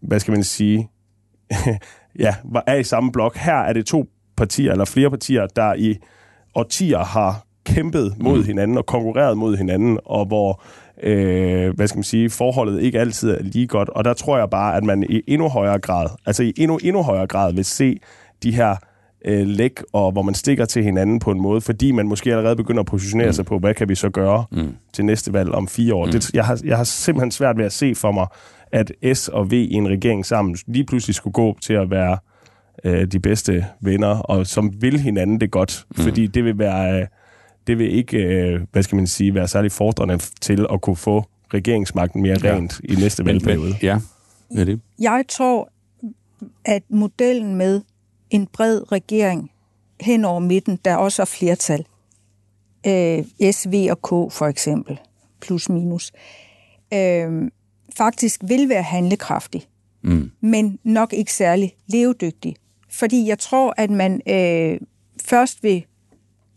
[0.00, 0.90] hvad skal man sige,
[2.24, 2.34] ja,
[2.66, 3.36] er i samme blok.
[3.36, 4.06] Her er det to
[4.36, 5.96] partier, eller flere partier, der i
[6.54, 8.44] årtier har kæmpet mod mm.
[8.44, 10.62] hinanden og konkurreret mod hinanden, og hvor
[11.02, 13.88] øh, hvad skal man sige, forholdet ikke altid er lige godt.
[13.88, 17.02] Og der tror jeg bare, at man i endnu højere grad, altså i endnu, endnu
[17.02, 17.98] højere grad vil se
[18.42, 18.76] de her
[19.26, 22.56] øh, læk, og hvor man stikker til hinanden på en måde, fordi man måske allerede
[22.56, 23.32] begynder at positionere mm.
[23.32, 24.74] sig på, hvad kan vi så gøre mm.
[24.92, 26.06] til næste valg om fire år.
[26.06, 26.12] Mm.
[26.12, 28.26] Det, jeg, har, jeg har simpelthen svært ved at se for mig,
[28.72, 32.18] at S og V i en regering sammen lige pludselig skulle gå til at være
[32.84, 36.04] øh, de bedste venner, og som vil hinanden det godt, mm.
[36.04, 37.00] fordi det vil være...
[37.00, 37.06] Øh,
[37.66, 41.24] det vil ikke, øh, hvad skal man sige, være særlig fordrende til at kunne få
[41.54, 42.92] regeringsmagten mere rent ja.
[42.92, 43.74] i næste valgperiode.
[43.82, 43.98] Ja,
[44.52, 44.80] det er det.
[44.98, 45.70] Jeg tror,
[46.64, 47.80] at modellen med
[48.30, 49.50] en bred regering
[50.00, 51.86] hen over midten, der også er flertal,
[52.86, 55.00] øh, S, V og K for eksempel,
[55.40, 56.12] plus minus,
[56.94, 57.50] øh,
[57.96, 59.66] faktisk vil være handlekraftig,
[60.02, 60.30] mm.
[60.40, 62.56] men nok ikke særlig levedygtig.
[62.90, 64.80] Fordi jeg tror, at man øh,
[65.24, 65.84] først vil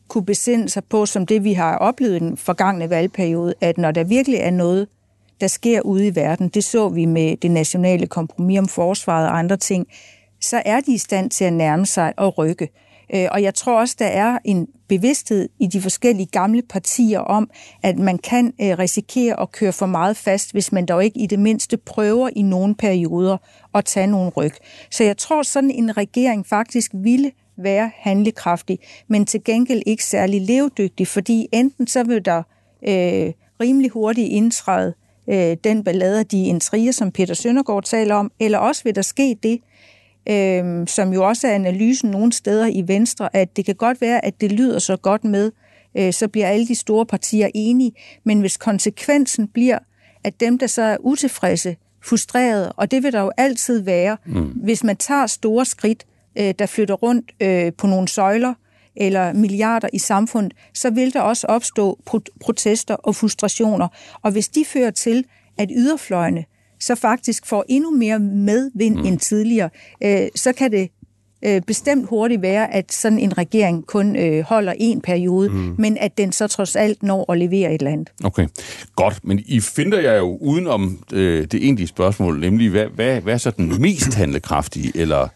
[0.08, 3.92] kunne besinde sig på, som det vi har oplevet i den forgangne valgperiode, at når
[3.92, 4.88] der virkelig er noget,
[5.42, 9.38] der sker ude i verden, det så vi med det nationale kompromis om forsvaret og
[9.38, 9.88] andre ting,
[10.42, 12.70] så er de i stand til at nærme sig og rykke.
[13.16, 17.50] Øh, og jeg tror også, der er en bevidsthed i de forskellige gamle partier om,
[17.84, 21.26] at man kan øh, risikere at køre for meget fast, hvis man dog ikke i
[21.26, 23.38] det mindste prøver i nogle perioder
[23.74, 24.54] at tage nogle ryg.
[24.92, 30.42] Så jeg tror, sådan en regering faktisk ville være handlekraftig, men til gengæld ikke særlig
[30.42, 32.44] levedygtig, fordi enten så vil der
[32.88, 34.94] øh, rimelig hurtigt indtræde
[35.30, 39.38] øh, den ballade de intriger, som Peter Søndergaard taler om, eller også vil der ske
[39.44, 39.60] det,
[40.30, 44.26] øh, som jo også er analysen nogle steder i Venstre, at det kan godt være,
[44.26, 45.52] at det lyder så godt med,
[45.98, 47.92] øh, så bliver alle de store partier enige,
[48.24, 49.80] men hvis konsekvensen bliver,
[50.24, 54.48] at dem, der så er utilfredse, frustrerede, og det vil der jo altid være, mm.
[54.64, 56.06] hvis man tager store skridt,
[56.36, 58.54] øh, der flytter rundt øh, på nogle søjler
[58.96, 62.00] eller milliarder i samfundet, så vil der også opstå
[62.42, 63.88] protester og frustrationer.
[64.22, 65.26] Og hvis de fører til,
[65.58, 66.46] at yderfløjene
[66.80, 69.06] så faktisk får endnu mere medvind mm.
[69.06, 69.70] end tidligere,
[70.04, 70.90] øh, så kan det
[71.46, 75.76] øh, bestemt hurtigt være, at sådan en regering kun øh, holder en periode, mm.
[75.78, 78.10] men at den så trods alt når at levere et eller andet.
[78.24, 78.48] Okay,
[78.96, 79.20] godt.
[79.24, 83.38] Men I finder jeg jo udenom øh, det egentlige spørgsmål, nemlig hvad, hvad, hvad er
[83.38, 85.28] så den mest handlekraftige eller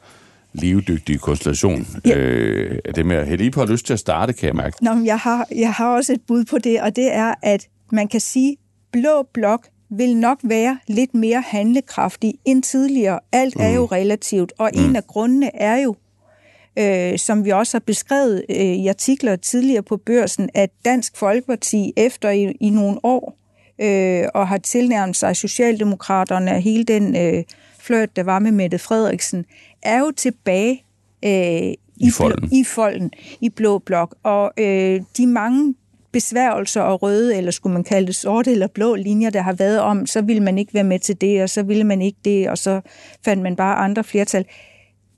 [0.54, 1.88] levedygtige konstellation.
[2.06, 2.18] Ja.
[2.18, 4.78] Øh, det med, at Helle har lyst til at starte, kan jeg mærke.
[4.82, 8.08] Nå, jeg har, jeg har også et bud på det, og det er, at man
[8.08, 8.58] kan sige,
[8.91, 9.68] blå blok
[9.98, 13.20] vil nok være lidt mere handlekraftig end tidligere.
[13.32, 13.86] Alt er jo mm.
[13.86, 14.84] relativt, og mm.
[14.84, 15.96] en af grundene er jo,
[16.80, 21.94] øh, som vi også har beskrevet øh, i artikler tidligere på børsen, at Dansk Folkeparti
[21.98, 23.38] efter i, i nogle år
[23.82, 27.44] øh, og har tilnærmet sig Socialdemokraterne og hele den øh,
[27.80, 29.46] fløjt, der var med Mette Frederiksen,
[29.82, 30.84] er jo tilbage
[31.26, 32.50] øh, i, I, folden.
[32.52, 34.16] i folden, i blå blok.
[34.24, 35.76] Og øh, de mange
[36.14, 39.80] besværgelser og røde, eller skulle man kalde det sorte eller blå linjer, der har været
[39.80, 42.49] om, så ville man ikke være med til det, og så ville man ikke det,
[42.49, 42.82] og så
[43.26, 44.45] fandt man bare andre flertal.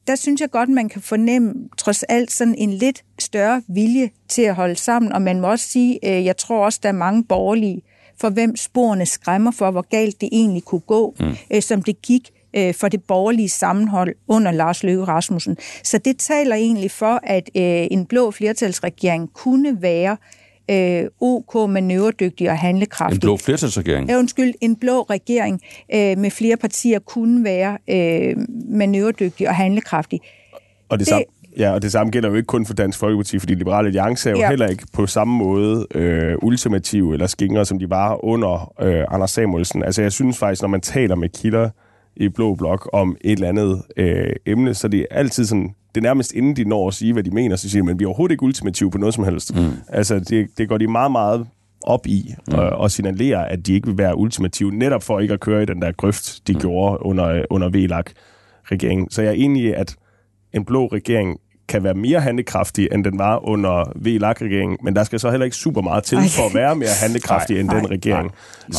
[0.07, 4.41] Der synes jeg godt, man kan fornemme trods alt sådan en lidt større vilje til
[4.41, 7.23] at holde sammen, og man må også sige, øh, jeg tror også, der er mange
[7.23, 7.81] borgerlige,
[8.21, 11.35] for hvem sporene skræmmer for, hvor galt det egentlig kunne gå, mm.
[11.53, 15.57] øh, som det gik øh, for det borgerlige sammenhold under Lars Løkke Rasmussen.
[15.83, 20.17] Så det taler egentlig for, at øh, en blå flertalsregering kunne være
[20.71, 23.17] øh, OK manøvredygtig og handlekraftig.
[23.17, 24.09] En blå flertalsregering?
[24.09, 25.61] Ja, undskyld, en blå regering
[25.93, 28.35] øh, med flere partier kunne være øh,
[28.69, 30.19] manøvredygtig og handlekraftig.
[30.89, 31.25] Og det, det samme,
[31.57, 34.33] Ja, og det samme gælder jo ikke kun for Dansk Folkeparti, fordi Liberale Alliance er
[34.33, 34.49] jo ja.
[34.49, 39.31] heller ikke på samme måde øh, ultimative eller skingre, som de var under øh, Anders
[39.31, 39.83] Samuelsen.
[39.83, 41.69] Altså jeg synes faktisk, når man taler med kilder
[42.15, 46.01] i Blå Blok om et eller andet øh, emne, så det er altid sådan, det
[46.01, 48.03] er nærmest inden de når at sige, hvad de mener, så siger de, men vi
[48.03, 49.55] er overhovedet ikke ultimative på noget som helst.
[49.55, 49.71] Mm.
[49.89, 51.47] Altså, det, det går de meget, meget
[51.83, 52.53] op i mm.
[52.53, 55.65] og, og signalere, at de ikke vil være ultimative, netop for ikke at køre i
[55.65, 56.59] den der grøft, de mm.
[56.59, 59.09] gjorde under, under VLAG-regeringen.
[59.09, 59.95] Så jeg er enig i, at
[60.53, 65.19] en blå regering kan være mere handlekraftig, end den var under VLAG-regeringen, men der skal
[65.19, 66.23] så heller ikke super meget til Ej.
[66.27, 68.27] for at være mere handlekraftig nej, end nej, den regering.
[68.27, 68.31] Nej,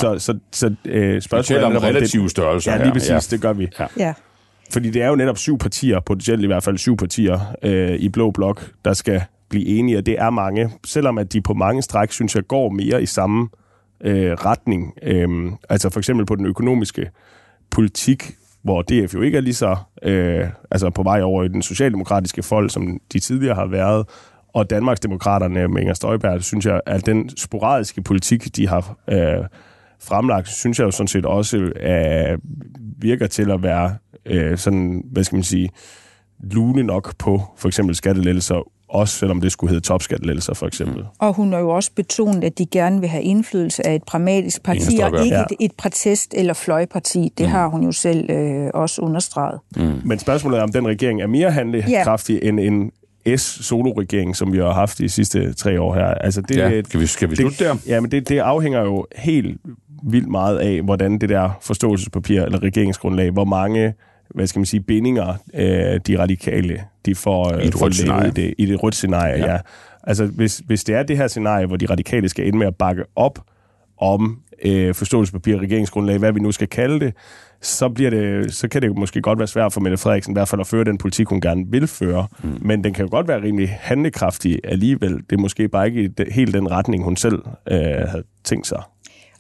[0.03, 0.19] nej.
[0.19, 1.67] Så, så, så øh, spørgsmålet er...
[1.67, 3.19] om relative størrelser Ja, lige præcis, ja.
[3.31, 3.69] det gør vi.
[3.81, 3.87] Ja.
[3.97, 4.13] ja.
[4.73, 8.09] Fordi det er jo netop syv partier, potentielt i hvert fald syv partier øh, i
[8.09, 10.71] Blå Blok, der skal blive enige, og det er mange.
[10.87, 13.49] Selvom at de på mange stræk, synes jeg, går mere i samme
[14.01, 14.93] øh, retning.
[15.03, 15.29] Øh,
[15.69, 17.11] altså for eksempel på den økonomiske
[17.71, 21.63] politik, hvor DF jo ikke er lige så øh, altså på vej over i den
[21.63, 24.07] socialdemokratiske fold, som de tidligere har været,
[24.55, 29.45] og Danmarksdemokraterne med Inger Støjberg, synes jeg, at den sporadiske politik, de har øh,
[30.03, 32.39] fremlagt, synes jeg jo sådan set også øh,
[32.99, 33.97] virker til at være
[34.27, 35.69] øh, sådan, hvad skal man sige,
[36.41, 40.99] lune nok på for eksempel skattelettelser også selvom det skulle hedde topskattelettelser for eksempel.
[41.03, 41.09] Mm.
[41.19, 44.63] Og hun har jo også betonet, at de gerne vil have indflydelse af et pragmatisk
[44.63, 45.43] parti, og ikke ja.
[45.43, 47.33] et, et protest- eller fløjparti.
[47.39, 47.53] Det mm.
[47.53, 49.61] har hun jo selv øh, også understreget.
[49.77, 50.01] Mm.
[50.05, 52.49] Men spørgsmålet er, om den regering er mere handlekraftig ja.
[52.49, 52.91] end en
[53.37, 56.07] S-solo-regering, som vi har haft de sidste tre år her.
[56.07, 57.77] Altså det, ja, kan vi, skal vi slutte der?
[57.87, 59.61] Ja, men det, det afhænger jo helt
[60.03, 63.95] vildt meget af, hvordan det der forståelsespapir eller regeringsgrundlag, hvor mange
[64.35, 68.55] hvad skal man sige, bindinger, øh, de radikale, de får, øh, I får lavet det,
[68.59, 69.39] i det rødt scenarie.
[69.39, 69.53] Ja.
[69.53, 69.59] ja.
[70.03, 72.75] Altså, hvis, hvis det er det her scenarie, hvor de radikale skal ende med at
[72.75, 73.39] bakke op
[74.01, 77.15] om øh, forståelsespapir regeringsgrundlag, hvad vi nu skal kalde det,
[77.61, 80.49] så, bliver det, så kan det måske godt være svært for Mette Frederiksen i hvert
[80.49, 82.27] fald at føre den politik, hun gerne vil føre.
[82.43, 82.59] Mm.
[82.61, 85.15] Men den kan jo godt være rimelig handlekraftig alligevel.
[85.15, 88.83] Det er måske bare ikke helt den retning, hun selv øh, havde tænkt sig.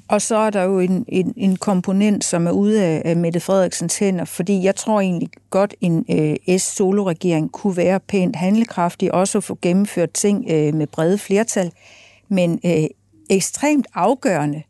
[0.08, 3.40] Og så er der jo en, en, en komponent, som er ude af, af Mette
[3.40, 9.40] Frederiksens hænder, fordi jeg tror egentlig godt, en øh, S-solo-regering kunne være pænt handlekraftig, også
[9.40, 11.72] få gennemført ting øh, med brede flertal,
[12.28, 12.84] men øh,
[13.30, 14.62] ekstremt afgørende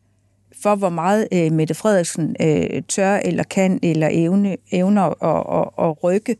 [0.62, 5.86] for, hvor meget øh, Mette Frederiksen øh, tør eller kan eller evne, evner at, at,
[5.88, 6.36] at rykke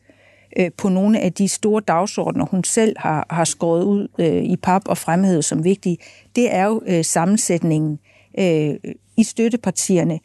[0.56, 4.56] øh, på nogle af de store dagsordner, hun selv har, har skåret ud øh, i
[4.56, 5.98] pap og fremhævet som vigtige,
[6.36, 7.98] det er jo øh, sammensætningen
[8.38, 10.18] øh, i støttepartierne.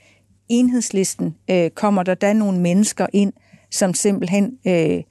[0.49, 3.33] Enhedslisten øh, kommer der da nogle mennesker ind,
[3.71, 5.03] som simpelthen øh,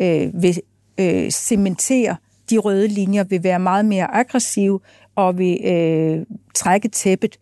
[0.00, 0.60] øh, vil
[1.00, 2.16] øh, cementere
[2.50, 4.80] de røde linjer, vil være meget mere aggressive
[5.14, 7.38] og vil øh, trække tæppet,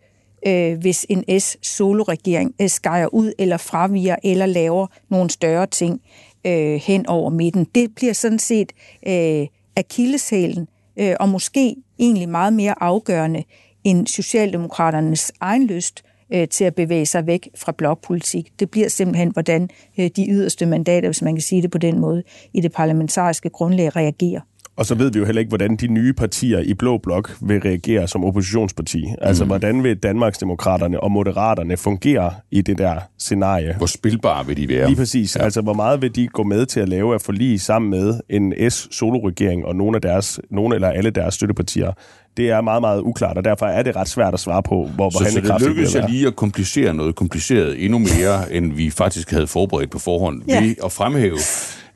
[0.47, 6.01] øh, hvis en S-solo-regering øh, skærer ud eller fraviger eller laver nogle større ting
[6.47, 7.67] øh, hen over midten.
[7.75, 8.71] Det bliver sådan set
[9.07, 9.47] øh,
[9.77, 13.43] akilleshælen, øh, og måske egentlig meget mere afgørende
[13.85, 18.59] end Socialdemokraternes egen lyst øh, til at bevæge sig væk fra blokpolitik.
[18.59, 19.69] Det bliver simpelthen, hvordan
[19.99, 22.23] øh, de yderste mandater, hvis man kan sige det på den måde,
[22.53, 24.41] i det parlamentariske grundlag reagerer.
[24.77, 27.61] Og så ved vi jo heller ikke, hvordan de nye partier i Blå Blok vil
[27.61, 29.05] reagere som oppositionsparti.
[29.21, 29.47] Altså, mm.
[29.47, 33.75] hvordan vil Danmarksdemokraterne og Moderaterne fungere i det der scenarie?
[33.77, 34.87] Hvor spilbare vil de være?
[34.87, 35.35] Lige præcis.
[35.35, 35.43] Ja.
[35.43, 38.71] Altså, hvor meget vil de gå med til at lave at forlige sammen med en
[38.71, 41.91] S-solo-regering og nogle af deres, nogle eller alle deres støttepartier?
[42.37, 45.09] det er meget, meget uklart, og derfor er det ret svært at svare på, hvor,
[45.09, 48.89] hvor så, så det lykkedes jeg lige at komplicere noget kompliceret endnu mere, end vi
[48.89, 50.61] faktisk havde forberedt på forhånd, ja.
[50.61, 51.37] ved at fremhæve,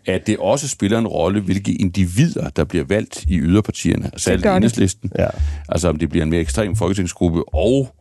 [0.10, 4.50] at det også spiller en rolle, hvilke individer, der bliver valgt i yderpartierne, særligt i
[4.50, 5.12] enhedslisten.
[5.20, 5.28] Ja.
[5.70, 7.96] Altså om det bliver en mere ekstrem folketingsgruppe, og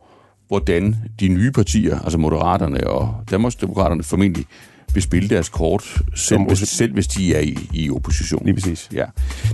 [0.47, 4.45] hvordan de nye partier, altså Moderaterne og Danmarksdemokraterne formentlig
[4.93, 8.45] vil spille deres kort, selv, hvis, selv hvis de er i, i opposition.
[8.45, 8.89] Lige præcis.
[8.93, 9.05] Ja.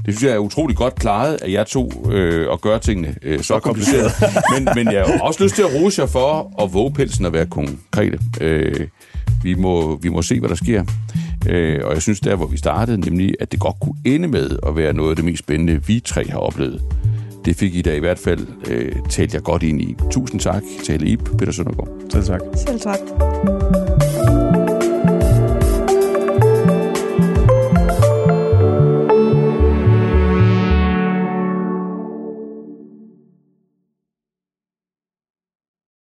[0.06, 3.44] Det synes jeg er utrolig godt klaret, at jeg to øh, og gør tingene øh,
[3.44, 4.12] så kompliceret.
[4.54, 7.34] men, men jeg har også lyst til at rose jer for at våge pelsen at
[7.34, 8.20] være konkrete.
[8.42, 8.88] Øh,
[9.44, 10.84] vi, må, vi må se, hvad der sker.
[11.50, 14.58] Øh, og jeg synes, der hvor vi startede, nemlig at det godt kunne ende med
[14.68, 16.82] at være noget af det mest spændende, vi tre har oplevet.
[17.46, 19.96] Det fik I da i hvert fald øh, talt jer godt ind i.
[20.12, 21.90] Tusind tak til Ip Peter Søndergaard.
[22.10, 22.42] Selv tak.
[22.56, 23.00] Selv tak.